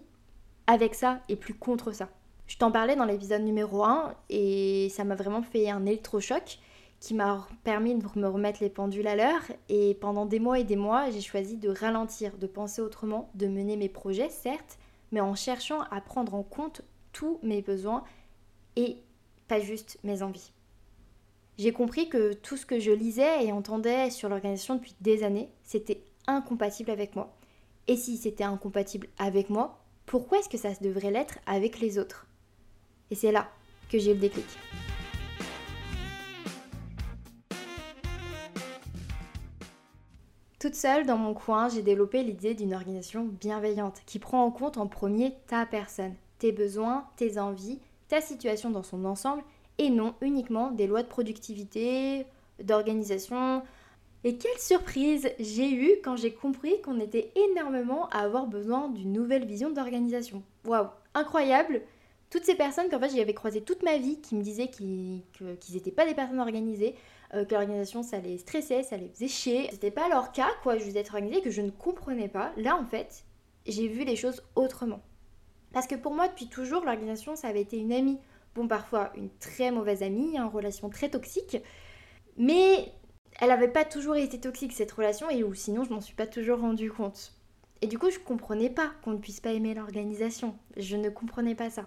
avec 0.66 0.94
ça 0.94 1.22
et 1.30 1.38
plus 1.38 1.54
contre 1.54 1.94
ça. 1.94 2.10
Je 2.48 2.58
t'en 2.58 2.70
parlais 2.70 2.98
dans 2.98 3.06
l'épisode 3.06 3.44
numéro 3.44 3.84
1 3.84 4.14
et 4.30 4.90
ça 4.90 5.06
m'a 5.06 5.16
vraiment 5.16 5.42
fait 5.42 5.70
un 5.70 5.86
électrochoc 5.86 6.60
qui 7.00 7.14
m'a 7.14 7.48
permis 7.64 7.96
de 7.96 8.20
me 8.20 8.28
remettre 8.28 8.62
les 8.62 8.70
pendules 8.70 9.08
à 9.08 9.16
l'heure. 9.16 9.42
Et 9.70 9.96
pendant 9.96 10.26
des 10.26 10.40
mois 10.40 10.60
et 10.60 10.64
des 10.64 10.76
mois, 10.76 11.10
j'ai 11.12 11.22
choisi 11.22 11.58
de 11.58 11.70
ralentir, 11.70 12.38
de 12.38 12.48
penser 12.48 12.82
autrement, 12.82 13.30
de 13.36 13.48
mener 13.48 13.78
mes 13.78 13.90
projets, 13.90 14.30
certes, 14.30 14.78
mais 15.12 15.22
en 15.22 15.36
cherchant 15.36 15.82
à 15.92 16.02
prendre 16.02 16.34
en 16.34 16.44
compte 16.44 16.82
tous 17.14 17.40
mes 17.44 17.62
besoins 17.62 18.04
et 18.78 18.98
pas 19.48 19.60
juste 19.60 19.98
mes 20.04 20.22
envies. 20.22 20.52
J'ai 21.58 21.74
compris 21.74 22.08
que 22.08 22.34
tout 22.34 22.56
ce 22.56 22.66
que 22.68 22.80
je 22.80 22.92
lisais 22.92 23.44
et 23.44 23.52
entendais 23.52 24.12
sur 24.12 24.30
l'organisation 24.30 24.76
depuis 24.76 24.96
des 25.02 25.24
années, 25.24 25.50
c'était 25.64 26.04
incompatible 26.28 26.92
avec 26.92 27.16
moi. 27.16 27.36
Et 27.88 27.98
si 27.98 28.18
c'était 28.18 28.44
incompatible 28.44 29.08
avec 29.18 29.50
moi, 29.50 29.80
pourquoi 30.06 30.38
est-ce 30.40 30.50
que 30.50 30.58
ça 30.58 30.70
devrait 30.80 31.10
l'être 31.10 31.40
avec 31.48 31.80
les 31.80 31.98
autres? 31.98 32.28
Et 33.10 33.16
c'est 33.16 33.32
là 33.32 33.50
que 33.90 33.98
j'ai 33.98 34.14
le 34.14 34.20
déclic. 34.20 34.46
Toute 40.60 40.76
seule 40.76 41.06
dans 41.06 41.18
mon 41.18 41.34
coin, 41.34 41.70
j'ai 41.70 41.82
développé 41.82 42.22
l'idée 42.24 42.54
d'une 42.54 42.74
organisation 42.74 43.24
bienveillante 43.24 44.02
qui 44.06 44.20
prend 44.20 44.44
en 44.44 44.52
compte 44.52 44.78
en 44.78 44.88
premier 44.88 45.34
ta 45.48 45.66
personne, 45.66 46.14
tes 46.38 46.52
besoins, 46.52 47.08
tes 47.16 47.40
envies, 47.40 47.80
ta 48.08 48.22
situation 48.22 48.70
dans 48.70 48.84
son 48.84 49.06
ensemble 49.06 49.44
et 49.78 49.90
non 49.90 50.16
uniquement 50.22 50.72
des 50.72 50.88
lois 50.88 51.04
de 51.04 51.08
productivité, 51.08 52.26
d'organisation. 52.64 53.62
Et 54.24 54.38
quelle 54.38 54.58
surprise 54.60 55.30
j'ai 55.40 55.72
eue 55.72 55.96
quand 56.04 56.16
j'ai 56.16 56.34
compris 56.34 56.82
qu'on 56.82 57.00
était 57.00 57.32
énormément 57.36 58.10
à 58.10 58.20
avoir 58.20 58.48
besoin 58.48 58.90
d'une 58.90 59.14
nouvelle 59.14 59.46
vision 59.46 59.70
d'organisation. 59.70 60.44
Waouh, 60.66 60.88
incroyable 61.14 61.82
toutes 62.30 62.44
ces 62.44 62.56
personnes 62.56 62.90
qu'en 62.90 63.00
fait 63.00 63.10
j'y 63.10 63.22
avais 63.22 63.34
croisé 63.34 63.62
toute 63.62 63.84
ma 63.84 63.98
vie, 63.98 64.20
qui 64.20 64.36
me 64.36 64.44
disaient 64.44 64.68
qu'ils 64.68 65.22
n'étaient 65.72 65.92
pas 65.92 66.06
des 66.06 66.14
personnes 66.14 66.40
organisées, 66.40 66.96
euh, 67.34 67.46
que 67.46 67.52
l'organisation 67.52 68.04
ça 68.04 68.20
les 68.20 68.38
stressait, 68.38 68.84
ça 68.84 68.98
les 68.98 69.08
faisait 69.10 69.28
chier. 69.28 69.70
C'était 69.72 69.92
pas 69.92 70.10
leur 70.10 70.32
cas, 70.32 70.50
quoi, 70.64 70.78
je 70.78 70.84
vous 70.84 70.98
être 70.98 71.14
organisée, 71.14 71.42
que 71.42 71.52
je 71.52 71.62
ne 71.62 71.70
comprenais 71.70 72.28
pas. 72.28 72.52
Là 72.58 72.76
en 72.76 72.86
fait, 72.86 73.24
j'ai 73.66 73.88
vu 73.88 74.04
les 74.04 74.16
choses 74.16 74.44
autrement. 74.56 75.02
Parce 75.74 75.88
que 75.88 75.96
pour 75.96 76.14
moi, 76.14 76.28
depuis 76.28 76.48
toujours, 76.48 76.84
l'organisation 76.86 77.36
ça 77.36 77.48
avait 77.48 77.62
été 77.62 77.78
une 77.78 77.94
amie. 77.94 78.20
Bon, 78.56 78.68
parfois 78.68 79.12
une 79.16 79.30
très 79.40 79.72
mauvaise 79.72 80.02
amie, 80.02 80.36
une 80.36 80.44
relation 80.46 80.90
très 80.90 81.10
toxique, 81.10 81.58
mais 82.38 82.92
elle 83.40 83.50
n'avait 83.50 83.68
pas 83.68 83.86
toujours 83.86 84.16
été 84.16 84.40
toxique 84.40 84.74
cette 84.74 84.92
relation, 84.92 85.30
et 85.30 85.44
ou 85.44 85.54
sinon 85.54 85.84
je 85.84 85.92
m'en 85.92 86.02
suis 86.02 86.16
pas 86.16 86.28
toujours 86.28 86.60
rendu 86.60 86.92
compte. 86.92 87.34
Et 87.82 87.88
du 87.88 88.00
coup, 88.00 88.10
je 88.10 88.20
comprenais 88.20 88.70
pas 88.70 88.92
qu'on 89.04 89.12
ne 89.12 89.18
puisse 89.18 89.40
pas 89.40 89.52
aimer 89.52 89.74
l'organisation. 89.74 90.56
Je 90.78 90.98
ne 90.98 91.10
comprenais 91.10 91.54
pas 91.54 91.70
ça. 91.70 91.86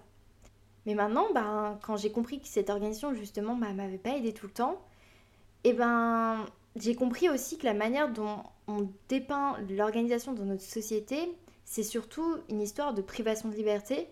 Mais 0.87 0.95
maintenant, 0.95 1.27
ben, 1.35 1.79
quand 1.83 1.97
j'ai 1.97 2.13
compris 2.13 2.41
que 2.41 2.49
cette 2.49 2.71
organisation, 2.71 3.13
justement, 3.13 3.57
ne 3.57 3.61
bah, 3.61 3.73
m'avait 3.73 3.99
pas 3.99 4.17
aidé 4.17 4.33
tout 4.33 4.47
le 4.47 4.53
temps, 4.53 4.81
et 5.65 5.71
eh 5.71 5.73
ben, 5.75 6.47
j'ai 6.77 6.95
compris 6.95 7.29
aussi 7.29 7.59
que 7.59 7.67
la 7.67 7.75
manière 7.75 8.11
dont 8.11 8.39
on 8.67 8.89
dépeint 9.09 9.59
l'organisation 9.69 10.33
dans 10.33 10.45
notre 10.45 10.63
société, 10.63 11.31
c'est 11.71 11.85
surtout 11.85 12.39
une 12.49 12.61
histoire 12.61 12.95
de 12.95 13.01
privation 13.01 13.49
de 13.49 13.55
liberté, 13.55 14.09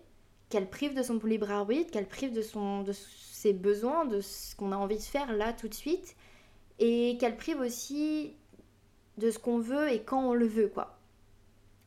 qu'elle 0.48 0.70
prive 0.70 0.94
de 0.94 1.02
son 1.02 1.18
libre 1.24 1.50
arbitre, 1.50 1.90
qu'elle 1.90 2.06
prive 2.06 2.32
de, 2.32 2.40
son, 2.40 2.82
de 2.82 2.92
ses 2.92 3.52
besoins, 3.52 4.04
de 4.04 4.20
ce 4.20 4.54
qu'on 4.54 4.70
a 4.70 4.76
envie 4.76 4.98
de 4.98 5.02
faire 5.02 5.32
là 5.32 5.52
tout 5.52 5.66
de 5.66 5.74
suite. 5.74 6.14
et 6.78 7.16
qu'elle 7.18 7.36
prive 7.36 7.58
aussi 7.58 8.36
de 9.16 9.32
ce 9.32 9.40
qu'on 9.40 9.58
veut 9.58 9.90
et 9.90 10.02
quand 10.02 10.22
on 10.22 10.34
le 10.34 10.46
veut, 10.46 10.68
quoi. 10.68 11.00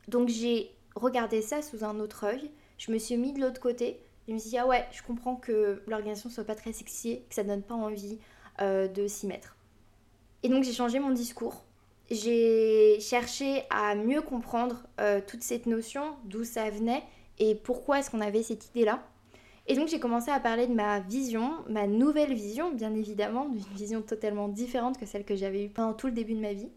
Donc 0.08 0.28
j'ai 0.28 0.76
regardé 0.94 1.40
ça 1.40 1.62
sous 1.62 1.84
un 1.84 2.00
autre 2.00 2.24
œil, 2.24 2.50
je 2.76 2.92
me 2.92 2.98
suis 2.98 3.16
mis 3.16 3.32
de 3.32 3.40
l'autre 3.40 3.58
côté, 3.58 3.98
je 4.28 4.34
me 4.34 4.38
suis 4.38 4.50
dit, 4.50 4.58
ah 4.58 4.66
ouais, 4.66 4.86
je 4.92 5.02
comprends 5.02 5.36
que 5.36 5.82
l'organisation 5.86 6.28
soit 6.28 6.44
pas 6.44 6.54
très 6.54 6.74
sexy, 6.74 7.22
que 7.30 7.34
ça 7.34 7.44
donne 7.44 7.62
pas 7.62 7.74
envie 7.74 8.18
euh, 8.60 8.88
de 8.88 9.06
s'y 9.06 9.26
mettre. 9.26 9.56
Et 10.42 10.50
donc 10.50 10.64
j'ai 10.64 10.74
changé 10.74 10.98
mon 10.98 11.12
discours. 11.12 11.64
J'ai 12.12 13.00
cherché 13.00 13.62
à 13.70 13.94
mieux 13.94 14.20
comprendre 14.20 14.82
euh, 15.00 15.22
toute 15.26 15.42
cette 15.42 15.64
notion, 15.64 16.02
d'où 16.24 16.44
ça 16.44 16.68
venait 16.68 17.02
et 17.38 17.54
pourquoi 17.54 18.00
est-ce 18.00 18.10
qu'on 18.10 18.20
avait 18.20 18.42
cette 18.42 18.66
idée-là. 18.66 19.02
Et 19.66 19.74
donc 19.76 19.88
j'ai 19.88 19.98
commencé 19.98 20.30
à 20.30 20.38
parler 20.38 20.66
de 20.66 20.74
ma 20.74 21.00
vision, 21.00 21.52
ma 21.70 21.86
nouvelle 21.86 22.34
vision, 22.34 22.70
bien 22.70 22.94
évidemment, 22.94 23.48
d'une 23.48 23.64
vision 23.74 24.02
totalement 24.02 24.48
différente 24.48 24.98
que 24.98 25.06
celle 25.06 25.24
que 25.24 25.36
j'avais 25.36 25.64
eue 25.64 25.68
pendant 25.70 25.94
tout 25.94 26.06
le 26.06 26.12
début 26.12 26.34
de 26.34 26.40
ma 26.40 26.52
vie. 26.52 26.68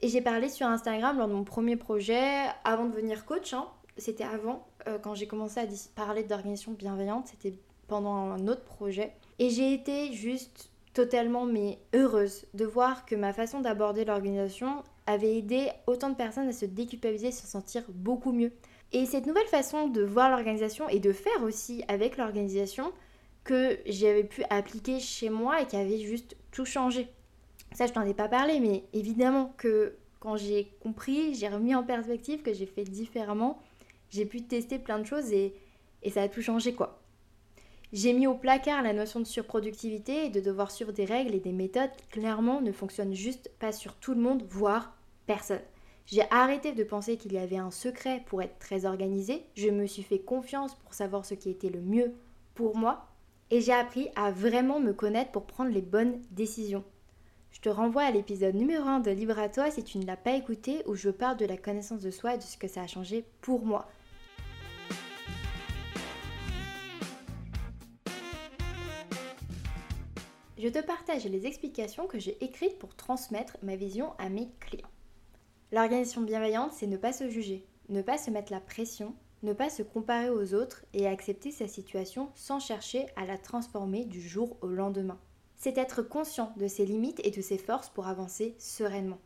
Et 0.00 0.08
j'ai 0.08 0.20
parlé 0.20 0.48
sur 0.48 0.68
Instagram 0.68 1.18
lors 1.18 1.26
de 1.26 1.32
mon 1.32 1.42
premier 1.42 1.74
projet, 1.74 2.44
avant 2.62 2.84
de 2.84 2.92
devenir 2.92 3.24
coach. 3.24 3.52
Hein. 3.52 3.66
C'était 3.96 4.22
avant, 4.22 4.64
euh, 4.86 4.98
quand 5.00 5.16
j'ai 5.16 5.26
commencé 5.26 5.58
à 5.58 5.66
parler 5.96 6.22
d'organisation 6.22 6.70
bienveillante, 6.70 7.26
c'était 7.26 7.54
pendant 7.88 8.30
un 8.30 8.46
autre 8.46 8.64
projet. 8.64 9.12
Et 9.40 9.50
j'ai 9.50 9.74
été 9.74 10.12
juste 10.12 10.70
totalement 10.94 11.44
mais 11.44 11.78
heureuse 11.92 12.46
de 12.54 12.64
voir 12.64 13.04
que 13.04 13.16
ma 13.16 13.32
façon 13.32 13.60
d'aborder 13.60 14.04
l'organisation 14.04 14.82
avait 15.06 15.36
aidé 15.36 15.68
autant 15.86 16.08
de 16.08 16.14
personnes 16.14 16.48
à 16.48 16.52
se 16.52 16.64
déculpabiliser, 16.64 17.32
se 17.32 17.46
sentir 17.46 17.82
beaucoup 17.88 18.32
mieux. 18.32 18.52
Et 18.92 19.04
cette 19.04 19.26
nouvelle 19.26 19.46
façon 19.48 19.88
de 19.88 20.02
voir 20.02 20.30
l'organisation 20.30 20.88
et 20.88 21.00
de 21.00 21.12
faire 21.12 21.42
aussi 21.42 21.84
avec 21.88 22.16
l'organisation 22.16 22.92
que 23.42 23.78
j'avais 23.86 24.24
pu 24.24 24.42
appliquer 24.48 25.00
chez 25.00 25.28
moi 25.28 25.60
et 25.60 25.66
qui 25.66 25.76
avait 25.76 25.98
juste 25.98 26.36
tout 26.50 26.64
changé. 26.64 27.08
Ça, 27.74 27.86
je 27.86 27.92
t'en 27.92 28.06
ai 28.06 28.14
pas 28.14 28.28
parlé, 28.28 28.60
mais 28.60 28.84
évidemment 28.92 29.52
que 29.58 29.96
quand 30.20 30.36
j'ai 30.36 30.72
compris, 30.80 31.34
j'ai 31.34 31.48
remis 31.48 31.74
en 31.74 31.82
perspective 31.82 32.40
que 32.40 32.54
j'ai 32.54 32.66
fait 32.66 32.84
différemment, 32.84 33.58
j'ai 34.10 34.24
pu 34.24 34.42
tester 34.42 34.78
plein 34.78 35.00
de 35.00 35.04
choses 35.04 35.32
et, 35.32 35.54
et 36.02 36.10
ça 36.10 36.22
a 36.22 36.28
tout 36.28 36.40
changé 36.40 36.72
quoi. 36.72 37.03
J'ai 37.94 38.12
mis 38.12 38.26
au 38.26 38.34
placard 38.34 38.82
la 38.82 38.92
notion 38.92 39.20
de 39.20 39.24
surproductivité 39.24 40.26
et 40.26 40.28
de 40.28 40.40
devoir 40.40 40.72
suivre 40.72 40.90
des 40.90 41.04
règles 41.04 41.32
et 41.32 41.38
des 41.38 41.52
méthodes 41.52 41.92
qui 41.96 42.08
clairement 42.08 42.60
ne 42.60 42.72
fonctionnent 42.72 43.14
juste 43.14 43.52
pas 43.60 43.70
sur 43.70 43.94
tout 43.94 44.14
le 44.14 44.20
monde, 44.20 44.42
voire 44.50 44.96
personne. 45.26 45.62
J'ai 46.06 46.24
arrêté 46.32 46.72
de 46.72 46.82
penser 46.82 47.16
qu'il 47.16 47.32
y 47.32 47.38
avait 47.38 47.56
un 47.56 47.70
secret 47.70 48.24
pour 48.26 48.42
être 48.42 48.58
très 48.58 48.84
organisé, 48.84 49.44
je 49.54 49.68
me 49.68 49.86
suis 49.86 50.02
fait 50.02 50.18
confiance 50.18 50.74
pour 50.74 50.92
savoir 50.92 51.24
ce 51.24 51.34
qui 51.34 51.50
était 51.50 51.70
le 51.70 51.80
mieux 51.80 52.14
pour 52.56 52.76
moi 52.76 53.06
et 53.52 53.60
j'ai 53.60 53.72
appris 53.72 54.08
à 54.16 54.32
vraiment 54.32 54.80
me 54.80 54.92
connaître 54.92 55.30
pour 55.30 55.46
prendre 55.46 55.70
les 55.70 55.80
bonnes 55.80 56.20
décisions. 56.32 56.82
Je 57.52 57.60
te 57.60 57.68
renvoie 57.68 58.02
à 58.02 58.10
l'épisode 58.10 58.56
numéro 58.56 58.88
1 58.88 59.00
de 59.00 59.12
Libre 59.12 59.38
à 59.38 59.48
toi 59.48 59.70
si 59.70 59.84
tu 59.84 59.98
ne 59.98 60.06
l'as 60.06 60.16
pas 60.16 60.34
écouté 60.34 60.82
où 60.86 60.96
je 60.96 61.10
parle 61.10 61.36
de 61.36 61.46
la 61.46 61.56
connaissance 61.56 62.00
de 62.00 62.10
soi 62.10 62.34
et 62.34 62.38
de 62.38 62.42
ce 62.42 62.56
que 62.56 62.66
ça 62.66 62.82
a 62.82 62.88
changé 62.88 63.24
pour 63.40 63.64
moi. 63.64 63.86
Je 70.64 70.70
te 70.70 70.78
partage 70.78 71.26
les 71.26 71.46
explications 71.46 72.06
que 72.06 72.18
j'ai 72.18 72.42
écrites 72.42 72.78
pour 72.78 72.96
transmettre 72.96 73.58
ma 73.62 73.76
vision 73.76 74.14
à 74.16 74.30
mes 74.30 74.48
clients. 74.60 74.88
L'organisation 75.72 76.22
bienveillante, 76.22 76.72
c'est 76.72 76.86
ne 76.86 76.96
pas 76.96 77.12
se 77.12 77.28
juger, 77.28 77.66
ne 77.90 78.00
pas 78.00 78.16
se 78.16 78.30
mettre 78.30 78.50
la 78.50 78.60
pression, 78.60 79.14
ne 79.42 79.52
pas 79.52 79.68
se 79.68 79.82
comparer 79.82 80.30
aux 80.30 80.54
autres 80.54 80.86
et 80.94 81.06
accepter 81.06 81.50
sa 81.50 81.68
situation 81.68 82.30
sans 82.34 82.60
chercher 82.60 83.04
à 83.14 83.26
la 83.26 83.36
transformer 83.36 84.06
du 84.06 84.26
jour 84.26 84.56
au 84.62 84.68
lendemain. 84.68 85.20
C'est 85.54 85.76
être 85.76 86.00
conscient 86.00 86.54
de 86.56 86.66
ses 86.66 86.86
limites 86.86 87.20
et 87.24 87.30
de 87.30 87.42
ses 87.42 87.58
forces 87.58 87.90
pour 87.90 88.06
avancer 88.06 88.54
sereinement. 88.58 89.18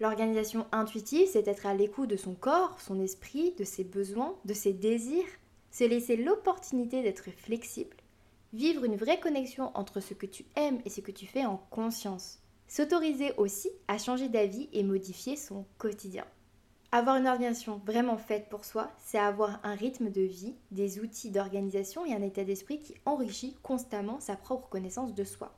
L'organisation 0.00 0.66
intuitive, 0.72 1.28
c'est 1.30 1.46
être 1.46 1.66
à 1.66 1.74
l'écoute 1.74 2.10
de 2.10 2.16
son 2.16 2.34
corps, 2.34 2.80
son 2.80 2.98
esprit, 2.98 3.54
de 3.56 3.62
ses 3.62 3.84
besoins, 3.84 4.34
de 4.46 4.52
ses 4.52 4.72
désirs, 4.72 5.22
se 5.70 5.84
laisser 5.84 6.16
l'opportunité 6.16 7.04
d'être 7.04 7.30
flexible, 7.30 7.96
vivre 8.52 8.84
une 8.84 8.96
vraie 8.96 9.20
connexion 9.20 9.70
entre 9.74 10.00
ce 10.00 10.14
que 10.14 10.26
tu 10.26 10.44
aimes 10.56 10.80
et 10.84 10.90
ce 10.90 11.00
que 11.00 11.10
tu 11.10 11.26
fais 11.26 11.44
en 11.44 11.56
conscience. 11.70 12.38
S'autoriser 12.68 13.32
aussi 13.36 13.70
à 13.88 13.98
changer 13.98 14.28
d'avis 14.28 14.68
et 14.72 14.82
modifier 14.82 15.36
son 15.36 15.64
quotidien. 15.78 16.24
Avoir 16.90 17.16
une 17.16 17.26
organisation 17.26 17.80
vraiment 17.86 18.18
faite 18.18 18.50
pour 18.50 18.66
soi, 18.66 18.90
c'est 18.98 19.18
avoir 19.18 19.60
un 19.62 19.74
rythme 19.74 20.10
de 20.10 20.20
vie, 20.20 20.54
des 20.70 21.00
outils 21.00 21.30
d'organisation 21.30 22.04
et 22.04 22.14
un 22.14 22.20
état 22.20 22.44
d'esprit 22.44 22.80
qui 22.80 22.94
enrichit 23.06 23.56
constamment 23.62 24.20
sa 24.20 24.36
propre 24.36 24.68
connaissance 24.68 25.14
de 25.14 25.24
soi. 25.24 25.54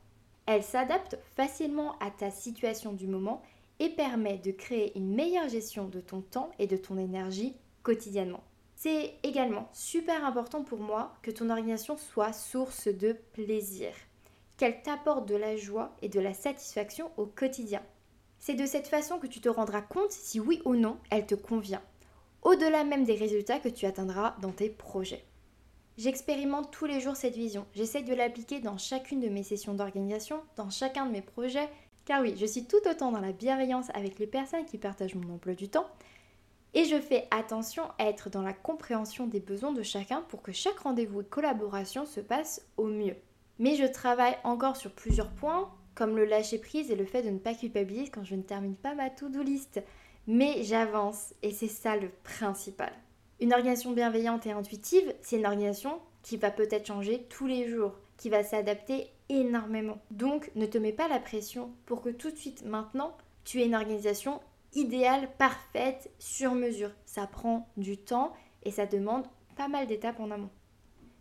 Elle 0.47 0.63
s'adapte 0.63 1.19
facilement 1.35 1.99
à 1.99 2.11
ta 2.13 2.31
situation 2.31 2.93
du 2.93 3.09
moment 3.09 3.43
et 3.81 3.89
permet 3.89 4.39
de 4.39 4.53
créer 4.53 4.97
une 4.97 5.13
meilleure 5.13 5.49
gestion 5.49 5.89
de 5.89 6.01
ton 6.01 6.21
temps 6.21 6.51
et 6.61 6.69
de 6.69 6.77
ton 6.77 6.99
énergie 6.99 7.57
quotidiennement. 7.83 8.45
C'est 8.77 9.15
également 9.23 9.69
super 9.73 10.25
important 10.25 10.63
pour 10.63 10.81
moi 10.81 11.15
que 11.23 11.31
ton 11.31 11.51
organisation 11.51 11.97
soit 11.97 12.33
source 12.33 12.89
de 12.89 13.13
plaisir 13.33 13.93
qu'elle 14.57 14.83
t'apporte 14.83 15.29
de 15.29 15.37
la 15.37 15.57
joie 15.57 15.95
et 16.03 16.09
de 16.09 16.21
la 16.21 16.35
satisfaction 16.35 17.11
au 17.17 17.27
quotidien. 17.27 17.83
C'est 18.39 18.55
de 18.55 18.67
cette 18.67 18.89
façon 18.89 19.19
que 19.19 19.27
tu 19.27 19.41
te 19.41 19.49
rendras 19.49 19.83
compte 19.83 20.13
si 20.13 20.39
oui 20.39 20.61
ou 20.65 20.77
non 20.77 20.99
elle 21.11 21.27
te 21.27 21.35
convient, 21.35 21.83
au-delà 22.43 22.85
même 22.85 23.05
des 23.05 23.15
résultats 23.15 23.59
que 23.59 23.69
tu 23.69 23.87
atteindras 23.87 24.37
dans 24.43 24.53
tes 24.53 24.69
projets. 24.69 25.25
J'expérimente 25.97 26.73
tous 26.73 26.87
les 26.87 27.01
jours 27.01 27.17
cette 27.17 27.37
vision, 27.37 27.67
j'essaie 27.75 28.03
de 28.03 28.15
l'appliquer 28.15 28.61
dans 28.61 28.79
chacune 28.79 29.21
de 29.21 29.29
mes 29.29 29.45
sessions 29.45 29.75
d'organisation, 29.75 30.41
dans 30.57 30.71
chacun 30.71 31.07
de 31.07 31.13
mes 31.13 31.23
projets, 31.23 31.69
car 32.05 32.21
oui, 32.21 32.35
je 32.37 32.47
suis 32.47 32.65
tout 32.65 32.87
autant 32.89 33.13
dans 33.13 33.21
la 33.21 33.33
bienveillance 33.33 33.91
avec 33.95 34.19
les 34.19 34.27
personnes 34.27 34.67
qui 34.67 34.77
partagent 34.77 35.15
mon 35.15 35.35
emploi 35.35 35.55
du 35.55 35.69
temps, 35.69 35.87
et 36.75 36.85
je 36.85 37.01
fais 37.01 37.27
attention 37.31 37.85
à 37.99 38.07
être 38.07 38.31
dans 38.31 38.43
la 38.43 38.53
compréhension 38.53 39.27
des 39.27 39.41
besoins 39.41 39.73
de 39.73 39.83
chacun 39.83 40.23
pour 40.29 40.43
que 40.43 40.53
chaque 40.53 40.81
rendez-vous 40.81 41.23
de 41.23 41.29
collaboration 41.29 42.05
se 42.05 42.21
passe 42.21 42.67
au 42.77 42.87
mieux. 42.87 43.17
Mais 43.59 43.77
je 43.77 43.85
travaille 43.85 44.37
encore 44.43 44.77
sur 44.77 44.91
plusieurs 44.91 45.31
points, 45.31 45.73
comme 45.95 46.17
le 46.17 46.25
lâcher 46.25 46.59
prise 46.59 46.91
et 46.91 46.97
le 46.97 47.05
fait 47.05 47.23
de 47.23 47.31
ne 47.31 47.39
pas 47.39 47.55
culpabiliser 47.55 48.11
quand 48.11 48.25
je 48.25 48.35
ne 48.35 48.43
termine 48.43 48.75
pas 48.75 48.95
ma 48.95 49.11
to-do 49.11 49.43
list. 49.43 49.81
Mais 50.27 50.65
j'avance 50.65 51.35
et 51.43 51.53
c'est 51.53 51.69
ça 51.69 51.97
le 51.97 52.09
principal. 52.25 52.93
Une 53.41 53.53
organisation 53.53 53.93
bienveillante 53.93 54.47
et 54.47 54.53
intuitive, 54.53 55.15
c'est 55.23 55.37
une 55.37 55.47
organisation 55.47 56.01
qui 56.23 56.37
va 56.37 56.51
peut-être 56.51 56.87
changer 56.87 57.27
tous 57.29 57.47
les 57.47 57.69
jours, 57.69 57.93
qui 58.17 58.31
va 58.31 58.43
s'adapter 58.43 59.09
énormément. 59.29 59.99
Donc 60.11 60.51
ne 60.57 60.67
te 60.67 60.79
mets 60.79 60.93
pas 60.93 61.09
la 61.09 61.21
pression 61.21 61.71
pour 61.87 62.01
que 62.01 62.09
tout 62.09 62.31
de 62.31 62.37
suite 62.37 62.65
maintenant, 62.65 63.17
tu 63.45 63.61
aies 63.61 63.67
une 63.67 63.75
organisation 63.75 64.41
idéale, 64.75 65.29
parfaite, 65.39 66.11
sur 66.19 66.55
mesure. 66.55 66.91
Ça 67.07 67.27
prend 67.27 67.69
du 67.77 67.97
temps 67.97 68.33
et 68.63 68.71
ça 68.71 68.87
demande 68.87 69.27
pas 69.57 69.69
mal 69.69 69.87
d'étapes 69.87 70.21
en 70.21 70.31
amont. 70.31 70.51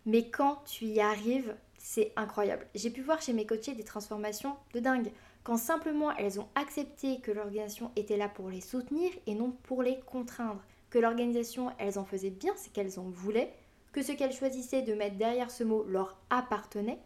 Mais 0.05 0.29
quand 0.29 0.63
tu 0.65 0.85
y 0.85 0.99
arrives, 0.99 1.55
c'est 1.77 2.13
incroyable. 2.15 2.67
J'ai 2.75 2.89
pu 2.89 3.01
voir 3.01 3.21
chez 3.21 3.33
mes 3.33 3.45
coachés 3.45 3.75
des 3.75 3.83
transformations 3.83 4.55
de 4.73 4.79
dingue. 4.79 5.11
Quand 5.43 5.57
simplement 5.57 6.15
elles 6.15 6.39
ont 6.39 6.47
accepté 6.55 7.19
que 7.19 7.31
l'organisation 7.31 7.91
était 7.95 8.17
là 8.17 8.29
pour 8.29 8.49
les 8.49 8.61
soutenir 8.61 9.11
et 9.27 9.35
non 9.35 9.51
pour 9.63 9.83
les 9.83 9.99
contraindre. 9.99 10.63
Que 10.89 10.99
l'organisation, 10.99 11.71
elles 11.79 11.99
en 11.99 12.05
faisaient 12.05 12.29
bien 12.29 12.55
ce 12.55 12.69
qu'elles 12.69 12.99
en 12.99 13.09
voulaient. 13.09 13.53
Que 13.91 14.01
ce 14.01 14.11
qu'elles 14.11 14.33
choisissaient 14.33 14.81
de 14.81 14.93
mettre 14.93 15.17
derrière 15.17 15.51
ce 15.51 15.63
mot 15.63 15.83
leur 15.83 16.17
appartenait. 16.29 16.99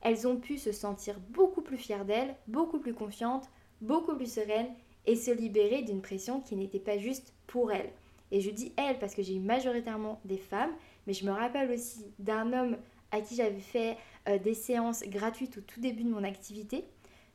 Elles 0.00 0.26
ont 0.26 0.36
pu 0.36 0.58
se 0.58 0.72
sentir 0.72 1.20
beaucoup 1.30 1.62
plus 1.62 1.76
fières 1.76 2.04
d'elles, 2.04 2.34
beaucoup 2.48 2.78
plus 2.78 2.94
confiantes, 2.94 3.48
beaucoup 3.80 4.16
plus 4.16 4.32
sereines 4.32 4.72
et 5.06 5.16
se 5.16 5.30
libérer 5.30 5.82
d'une 5.82 6.02
pression 6.02 6.40
qui 6.40 6.56
n'était 6.56 6.78
pas 6.78 6.98
juste 6.98 7.32
pour 7.46 7.72
elles. 7.72 7.90
Et 8.30 8.40
je 8.40 8.50
dis 8.50 8.72
elles 8.76 8.98
parce 8.98 9.14
que 9.14 9.22
j'ai 9.22 9.34
eu 9.34 9.40
majoritairement 9.40 10.20
des 10.24 10.38
femmes, 10.38 10.72
mais 11.06 11.12
je 11.12 11.26
me 11.26 11.32
rappelle 11.32 11.70
aussi 11.70 12.06
d'un 12.18 12.52
homme 12.52 12.76
à 13.10 13.20
qui 13.20 13.36
j'avais 13.36 13.60
fait 13.60 13.96
euh, 14.28 14.38
des 14.38 14.54
séances 14.54 15.02
gratuites 15.02 15.58
au 15.58 15.60
tout 15.60 15.80
début 15.80 16.04
de 16.04 16.10
mon 16.10 16.24
activité, 16.24 16.84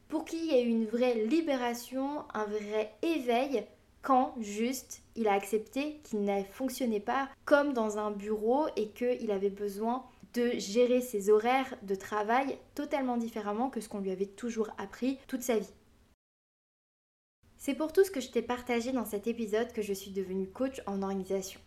pour 0.07 0.25
qu'il 0.25 0.43
y 0.45 0.51
ait 0.51 0.63
une 0.63 0.85
vraie 0.85 1.25
libération, 1.25 2.23
un 2.33 2.45
vrai 2.45 2.91
éveil 3.01 3.63
quand 4.01 4.35
juste 4.39 5.01
il 5.15 5.27
a 5.27 5.33
accepté 5.33 5.99
qu'il 6.03 6.23
ne 6.23 6.43
fonctionnait 6.43 6.99
pas 7.01 7.27
comme 7.45 7.73
dans 7.73 7.97
un 7.97 8.11
bureau 8.11 8.67
et 8.75 8.87
qu'il 8.89 9.31
avait 9.31 9.49
besoin 9.49 10.03
de 10.33 10.51
gérer 10.57 11.01
ses 11.01 11.29
horaires 11.29 11.75
de 11.83 11.95
travail 11.95 12.57
totalement 12.73 13.17
différemment 13.17 13.69
que 13.69 13.81
ce 13.81 13.89
qu'on 13.89 13.99
lui 13.99 14.11
avait 14.11 14.25
toujours 14.25 14.69
appris 14.77 15.17
toute 15.27 15.41
sa 15.41 15.57
vie. 15.57 15.73
C'est 17.59 17.73
pour 17.73 17.91
tout 17.91 18.03
ce 18.03 18.11
que 18.11 18.21
je 18.21 18.29
t'ai 18.29 18.43
partagé 18.43 18.91
dans 18.91 19.05
cet 19.05 19.25
épisode 19.25 19.73
que 19.73 19.81
je 19.81 19.93
suis 19.93 20.11
devenue 20.11 20.47
coach 20.47 20.81
en 20.85 21.01
organisation. 21.01 21.59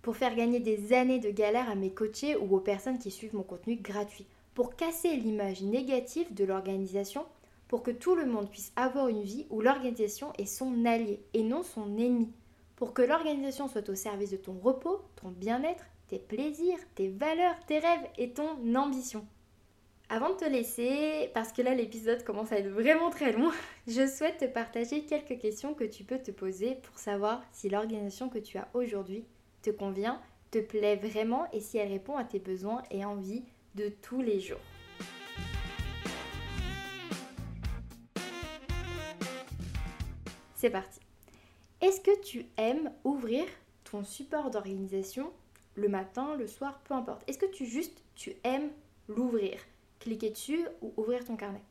Pour 0.00 0.16
faire 0.16 0.36
gagner 0.36 0.60
des 0.60 0.92
années 0.92 1.18
de 1.18 1.30
galère 1.30 1.68
à 1.68 1.74
mes 1.74 1.92
coachés 1.92 2.36
ou 2.36 2.56
aux 2.56 2.60
personnes 2.60 2.98
qui 2.98 3.10
suivent 3.10 3.34
mon 3.34 3.42
contenu 3.42 3.76
gratuit 3.76 4.26
pour 4.54 4.76
casser 4.76 5.16
l'image 5.16 5.62
négative 5.62 6.32
de 6.34 6.44
l'organisation, 6.44 7.24
pour 7.68 7.82
que 7.82 7.90
tout 7.90 8.14
le 8.14 8.26
monde 8.26 8.50
puisse 8.50 8.72
avoir 8.76 9.08
une 9.08 9.22
vie 9.22 9.46
où 9.50 9.60
l'organisation 9.60 10.32
est 10.38 10.46
son 10.46 10.84
allié 10.84 11.20
et 11.34 11.42
non 11.42 11.62
son 11.62 11.96
ennemi, 11.98 12.30
pour 12.76 12.92
que 12.92 13.02
l'organisation 13.02 13.66
soit 13.66 13.88
au 13.88 13.94
service 13.94 14.30
de 14.30 14.36
ton 14.36 14.58
repos, 14.62 15.00
ton 15.16 15.30
bien-être, 15.30 15.84
tes 16.08 16.18
plaisirs, 16.18 16.78
tes 16.94 17.08
valeurs, 17.08 17.56
tes 17.66 17.78
rêves 17.78 18.06
et 18.18 18.30
ton 18.30 18.74
ambition. 18.74 19.26
Avant 20.14 20.28
de 20.28 20.34
te 20.34 20.44
laisser, 20.44 21.30
parce 21.32 21.52
que 21.52 21.62
là 21.62 21.74
l'épisode 21.74 22.22
commence 22.22 22.52
à 22.52 22.58
être 22.58 22.68
vraiment 22.68 23.08
très 23.08 23.32
long, 23.32 23.50
je 23.86 24.06
souhaite 24.06 24.36
te 24.36 24.44
partager 24.44 25.06
quelques 25.06 25.38
questions 25.38 25.72
que 25.72 25.84
tu 25.84 26.04
peux 26.04 26.18
te 26.18 26.30
poser 26.30 26.74
pour 26.74 26.98
savoir 26.98 27.42
si 27.50 27.70
l'organisation 27.70 28.28
que 28.28 28.38
tu 28.38 28.58
as 28.58 28.68
aujourd'hui 28.74 29.24
te 29.62 29.70
convient, 29.70 30.20
te 30.50 30.58
plaît 30.58 30.96
vraiment 30.96 31.50
et 31.52 31.60
si 31.60 31.78
elle 31.78 31.88
répond 31.88 32.18
à 32.18 32.24
tes 32.24 32.40
besoins 32.40 32.82
et 32.90 33.06
envies 33.06 33.42
de 33.74 33.88
tous 33.88 34.20
les 34.20 34.38
jours. 34.38 34.60
C'est 40.56 40.68
parti. 40.68 41.00
Est-ce 41.80 42.02
que 42.02 42.20
tu 42.20 42.44
aimes 42.58 42.92
ouvrir 43.04 43.46
ton 43.90 44.04
support 44.04 44.50
d'organisation 44.50 45.32
le 45.74 45.88
matin, 45.88 46.36
le 46.36 46.46
soir, 46.46 46.82
peu 46.84 46.92
importe? 46.92 47.22
Est-ce 47.26 47.38
que 47.38 47.50
tu 47.50 47.64
juste 47.64 48.02
tu 48.14 48.34
aimes 48.44 48.68
l'ouvrir, 49.08 49.58
cliquer 50.02 50.30
dessus 50.30 50.66
ou 50.80 50.92
ouvrir 50.96 51.24
ton 51.24 51.36
carnet. 51.36 51.62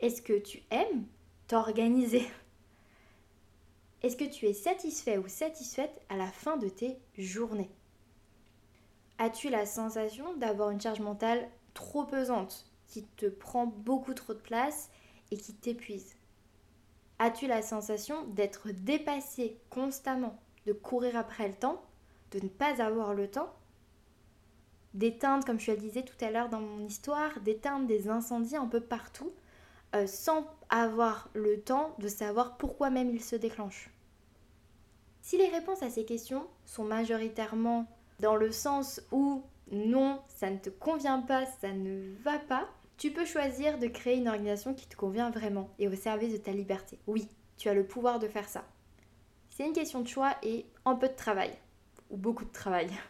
Est-ce 0.00 0.22
que 0.22 0.38
tu 0.38 0.62
aimes 0.70 1.04
t'organiser? 1.46 2.26
Est-ce 4.02 4.16
que 4.16 4.24
tu 4.24 4.46
es 4.46 4.54
satisfait 4.54 5.18
ou 5.18 5.28
satisfaite 5.28 6.00
à 6.08 6.16
la 6.16 6.28
fin 6.28 6.56
de 6.56 6.70
tes 6.70 6.96
journées? 7.18 7.70
As-tu 9.18 9.50
la 9.50 9.66
sensation 9.66 10.34
d'avoir 10.36 10.70
une 10.70 10.80
charge 10.80 11.00
mentale 11.00 11.46
trop 11.74 12.04
pesante 12.04 12.64
qui 12.86 13.04
te 13.04 13.26
prend 13.26 13.66
beaucoup 13.66 14.14
trop 14.14 14.32
de 14.32 14.38
place 14.38 14.90
et 15.30 15.36
qui 15.36 15.52
t'épuise? 15.52 16.16
As-tu 17.18 17.46
la 17.46 17.60
sensation 17.60 18.24
d'être 18.28 18.70
dépassé 18.70 19.58
constamment, 19.68 20.40
de 20.64 20.72
courir 20.72 21.18
après 21.18 21.48
le 21.48 21.54
temps, 21.54 21.82
de 22.30 22.40
ne 22.40 22.48
pas 22.48 22.82
avoir 22.82 23.12
le 23.12 23.30
temps 23.30 23.54
D'éteindre, 24.94 25.44
comme 25.44 25.60
je 25.60 25.70
le 25.70 25.76
disais 25.76 26.02
tout 26.02 26.24
à 26.24 26.30
l'heure 26.30 26.48
dans 26.48 26.60
mon 26.60 26.84
histoire, 26.84 27.40
d'éteindre 27.40 27.86
des 27.86 28.08
incendies 28.08 28.56
un 28.56 28.66
peu 28.66 28.80
partout, 28.80 29.32
euh, 29.94 30.06
sans 30.06 30.46
avoir 30.68 31.28
le 31.34 31.60
temps 31.60 31.94
de 31.98 32.08
savoir 32.08 32.56
pourquoi 32.56 32.90
même 32.90 33.10
ils 33.10 33.22
se 33.22 33.36
déclenchent. 33.36 33.90
Si 35.22 35.36
les 35.36 35.48
réponses 35.48 35.82
à 35.82 35.90
ces 35.90 36.04
questions 36.04 36.46
sont 36.64 36.84
majoritairement 36.84 37.86
dans 38.20 38.36
le 38.36 38.52
sens 38.52 39.00
où 39.12 39.42
non, 39.70 40.20
ça 40.28 40.50
ne 40.50 40.58
te 40.58 40.70
convient 40.70 41.20
pas, 41.20 41.46
ça 41.60 41.72
ne 41.72 42.14
va 42.22 42.38
pas, 42.38 42.68
tu 42.96 43.10
peux 43.12 43.24
choisir 43.24 43.78
de 43.78 43.86
créer 43.86 44.16
une 44.18 44.28
organisation 44.28 44.74
qui 44.74 44.86
te 44.86 44.96
convient 44.96 45.30
vraiment 45.30 45.70
et 45.78 45.88
au 45.88 45.94
service 45.94 46.32
de 46.32 46.38
ta 46.38 46.52
liberté. 46.52 46.98
Oui, 47.06 47.28
tu 47.56 47.68
as 47.68 47.74
le 47.74 47.86
pouvoir 47.86 48.18
de 48.18 48.28
faire 48.28 48.48
ça. 48.48 48.64
C'est 49.48 49.66
une 49.66 49.72
question 49.72 50.00
de 50.00 50.08
choix 50.08 50.34
et 50.42 50.66
un 50.84 50.94
peu 50.94 51.08
de 51.08 51.14
travail, 51.14 51.52
ou 52.10 52.16
beaucoup 52.16 52.44
de 52.44 52.52
travail. 52.52 52.90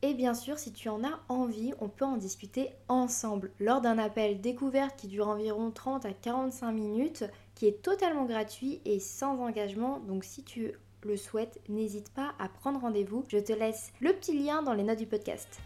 Et 0.00 0.14
bien 0.14 0.32
sûr, 0.32 0.60
si 0.60 0.72
tu 0.72 0.88
en 0.88 1.02
as 1.02 1.18
envie, 1.28 1.72
on 1.80 1.88
peut 1.88 2.04
en 2.04 2.16
discuter 2.16 2.70
ensemble 2.86 3.50
lors 3.58 3.80
d'un 3.80 3.98
appel 3.98 4.40
découverte 4.40 4.96
qui 4.96 5.08
dure 5.08 5.26
environ 5.26 5.72
30 5.72 6.04
à 6.06 6.12
45 6.12 6.70
minutes, 6.70 7.24
qui 7.56 7.66
est 7.66 7.82
totalement 7.82 8.24
gratuit 8.24 8.80
et 8.84 9.00
sans 9.00 9.40
engagement. 9.40 9.98
Donc 9.98 10.22
si 10.22 10.44
tu 10.44 10.72
le 11.02 11.16
souhaites, 11.16 11.60
n'hésite 11.68 12.10
pas 12.10 12.32
à 12.38 12.48
prendre 12.48 12.80
rendez-vous. 12.80 13.24
Je 13.26 13.38
te 13.38 13.52
laisse 13.52 13.92
le 14.00 14.12
petit 14.12 14.38
lien 14.38 14.62
dans 14.62 14.72
les 14.72 14.84
notes 14.84 14.98
du 14.98 15.06
podcast. 15.06 15.60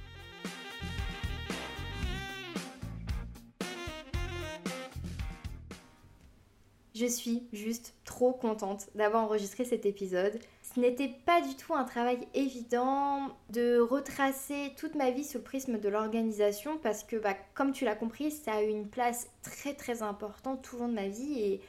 Je 6.95 7.07
suis 7.07 7.43
juste 7.53 7.95
trop 8.05 8.33
contente 8.33 8.89
d'avoir 8.95 9.25
enregistré 9.25 9.65
cet 9.65 9.85
épisode. 9.85 10.39
Ce 10.75 10.81
n'était 10.81 11.15
pas 11.27 11.43
du 11.43 11.55
tout 11.55 11.75
un 11.75 11.85
travail 11.85 12.27
évident 12.33 13.29
de 13.51 13.79
retracer 13.79 14.73
toute 14.79 14.95
ma 14.95 15.11
vie 15.11 15.25
sous 15.25 15.39
le 15.39 15.45
prisme 15.45 15.79
de 15.79 15.89
l'organisation 15.91 16.79
parce 16.79 17.05
que, 17.05 17.17
bah, 17.17 17.35
comme 17.55 17.73
tu 17.73 17.85
l'as 17.85 17.95
compris, 17.95 18.31
ça 18.31 18.55
a 18.55 18.63
eu 18.63 18.69
une 18.69 18.89
place 18.89 19.29
très 19.43 19.75
très 19.75 20.03
importante 20.03 20.63
tout 20.63 20.77
au 20.77 20.81
long 20.81 20.89
de 20.89 20.95
ma 20.95 21.09
vie 21.09 21.41
et 21.41 21.61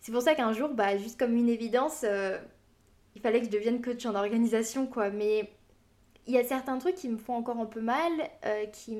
c'est 0.00 0.12
pour 0.12 0.20
ça 0.20 0.34
qu'un 0.34 0.52
jour, 0.52 0.68
bah, 0.68 0.98
juste 0.98 1.18
comme 1.18 1.34
une 1.34 1.48
évidence, 1.48 2.04
euh, 2.04 2.38
il 3.14 3.22
fallait 3.22 3.40
que 3.40 3.46
je 3.46 3.50
devienne 3.50 3.80
coach 3.80 4.04
en 4.04 4.14
organisation 4.14 4.86
quoi. 4.86 5.08
Mais 5.08 5.50
il 6.26 6.34
y 6.34 6.38
a 6.38 6.44
certains 6.44 6.76
trucs 6.76 6.96
qui 6.96 7.08
me 7.08 7.16
font 7.16 7.34
encore 7.34 7.58
un 7.58 7.66
peu 7.66 7.80
mal, 7.80 8.12
euh, 8.44 8.66
qui, 8.66 8.98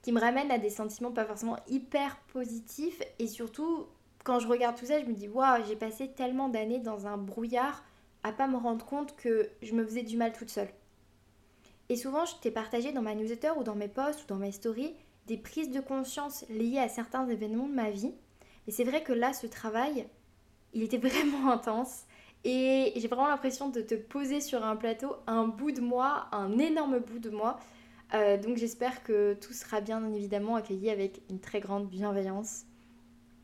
qui 0.00 0.12
me 0.12 0.20
ramènent 0.20 0.50
à 0.50 0.58
des 0.58 0.70
sentiments 0.70 1.12
pas 1.12 1.26
forcément 1.26 1.58
hyper 1.68 2.16
positifs 2.32 3.02
et 3.18 3.26
surtout 3.26 3.86
quand 4.24 4.38
je 4.38 4.48
regarde 4.48 4.76
tout 4.76 4.86
ça, 4.86 4.98
je 4.98 5.04
me 5.04 5.12
dis 5.12 5.28
waouh, 5.28 5.62
j'ai 5.68 5.76
passé 5.76 6.08
tellement 6.08 6.48
d'années 6.48 6.78
dans 6.78 7.06
un 7.06 7.18
brouillard 7.18 7.84
à 8.22 8.32
pas 8.32 8.46
me 8.46 8.56
rendre 8.56 8.84
compte 8.84 9.16
que 9.16 9.48
je 9.62 9.72
me 9.74 9.84
faisais 9.84 10.02
du 10.02 10.16
mal 10.16 10.32
toute 10.32 10.50
seule. 10.50 10.68
Et 11.88 11.96
souvent, 11.96 12.24
je 12.24 12.36
t'ai 12.36 12.50
partagé 12.50 12.92
dans 12.92 13.02
ma 13.02 13.14
newsletter 13.14 13.52
ou 13.58 13.64
dans 13.64 13.74
mes 13.74 13.88
posts 13.88 14.24
ou 14.24 14.26
dans 14.26 14.36
mes 14.36 14.52
stories 14.52 14.94
des 15.26 15.36
prises 15.36 15.70
de 15.70 15.80
conscience 15.80 16.44
liées 16.48 16.78
à 16.78 16.88
certains 16.88 17.28
événements 17.28 17.68
de 17.68 17.74
ma 17.74 17.90
vie. 17.90 18.12
Et 18.66 18.70
c'est 18.70 18.84
vrai 18.84 19.02
que 19.02 19.12
là, 19.12 19.32
ce 19.32 19.46
travail, 19.46 20.06
il 20.72 20.82
était 20.82 20.98
vraiment 21.08 21.50
intense. 21.50 22.04
Et 22.44 22.92
j'ai 22.96 23.06
vraiment 23.06 23.28
l'impression 23.28 23.68
de 23.68 23.80
te 23.80 23.94
poser 23.94 24.40
sur 24.40 24.64
un 24.64 24.74
plateau 24.74 25.14
un 25.26 25.46
bout 25.46 25.70
de 25.70 25.80
moi, 25.80 26.26
un 26.32 26.58
énorme 26.58 26.98
bout 26.98 27.20
de 27.20 27.30
moi. 27.30 27.60
Euh, 28.14 28.36
donc 28.36 28.56
j'espère 28.56 29.02
que 29.04 29.34
tout 29.34 29.52
sera 29.52 29.80
bien 29.80 30.12
évidemment 30.12 30.56
accueilli 30.56 30.90
avec 30.90 31.22
une 31.30 31.40
très 31.40 31.60
grande 31.60 31.88
bienveillance. 31.88 32.64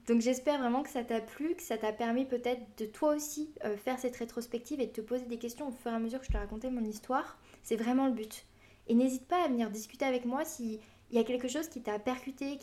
Donc 0.09 0.23
j'espère 0.23 0.59
vraiment 0.59 0.83
que 0.83 0.88
ça 0.88 1.05
t'a 1.05 1.21
plu, 1.21 1.55
que 1.55 1.62
ça 1.62 1.77
t'a 1.77 1.92
permis 1.92 2.25
peut-être 2.25 2.62
de 2.79 2.87
toi 2.87 3.14
aussi 3.14 3.53
euh, 3.66 3.77
faire 3.77 3.99
cette 3.99 4.16
rétrospective 4.16 4.81
et 4.81 4.87
de 4.87 4.92
te 4.92 5.03
poser 5.03 5.27
des 5.27 5.37
questions 5.37 5.68
au 5.68 5.71
fur 5.71 5.92
et 5.92 5.94
à 5.94 5.99
mesure 5.99 6.18
que 6.21 6.25
je 6.25 6.33
te 6.33 6.38
racontais 6.38 6.71
mon 6.71 6.83
histoire. 6.83 7.38
C'est 7.62 7.77
vraiment 7.77 8.07
le 8.07 8.14
but. 8.14 8.47
Et 8.87 8.94
n'hésite 8.94 9.29
pas 9.29 9.44
à 9.44 9.49
venir 9.49 9.71
discuter 9.71 10.07
avec 10.07 10.25
moi 10.25 10.47
s'il 10.47 10.81
y 11.11 11.18
a 11.18 11.25
quelque 11.25 11.47
chose 11.47 11.68
qui 11.68 11.83
t'a 11.83 11.99
percuté, 11.99 12.57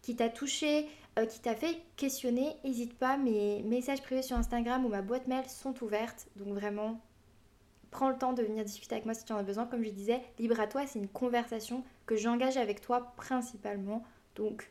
qui 0.00 0.16
t'a 0.16 0.28
touché, 0.30 0.88
euh, 1.18 1.26
qui 1.26 1.40
t'a 1.40 1.54
fait 1.54 1.76
questionner, 1.96 2.56
n'hésite 2.64 2.96
pas, 2.96 3.18
mes 3.18 3.62
messages 3.64 4.00
privés 4.00 4.22
sur 4.22 4.38
Instagram 4.38 4.86
ou 4.86 4.88
ma 4.88 5.02
boîte 5.02 5.26
mail 5.26 5.44
sont 5.50 5.74
ouvertes. 5.84 6.26
Donc 6.36 6.54
vraiment, 6.54 7.02
prends 7.90 8.08
le 8.08 8.16
temps 8.16 8.32
de 8.32 8.42
venir 8.42 8.64
discuter 8.64 8.94
avec 8.94 9.04
moi 9.04 9.12
si 9.12 9.26
tu 9.26 9.34
en 9.34 9.36
as 9.36 9.42
besoin. 9.42 9.66
Comme 9.66 9.84
je 9.84 9.90
disais, 9.90 10.22
libre 10.38 10.58
à 10.58 10.66
toi, 10.66 10.86
c'est 10.86 11.00
une 11.00 11.08
conversation 11.08 11.84
que 12.06 12.16
j'engage 12.16 12.56
avec 12.56 12.80
toi 12.80 13.12
principalement. 13.18 14.02
Donc 14.36 14.70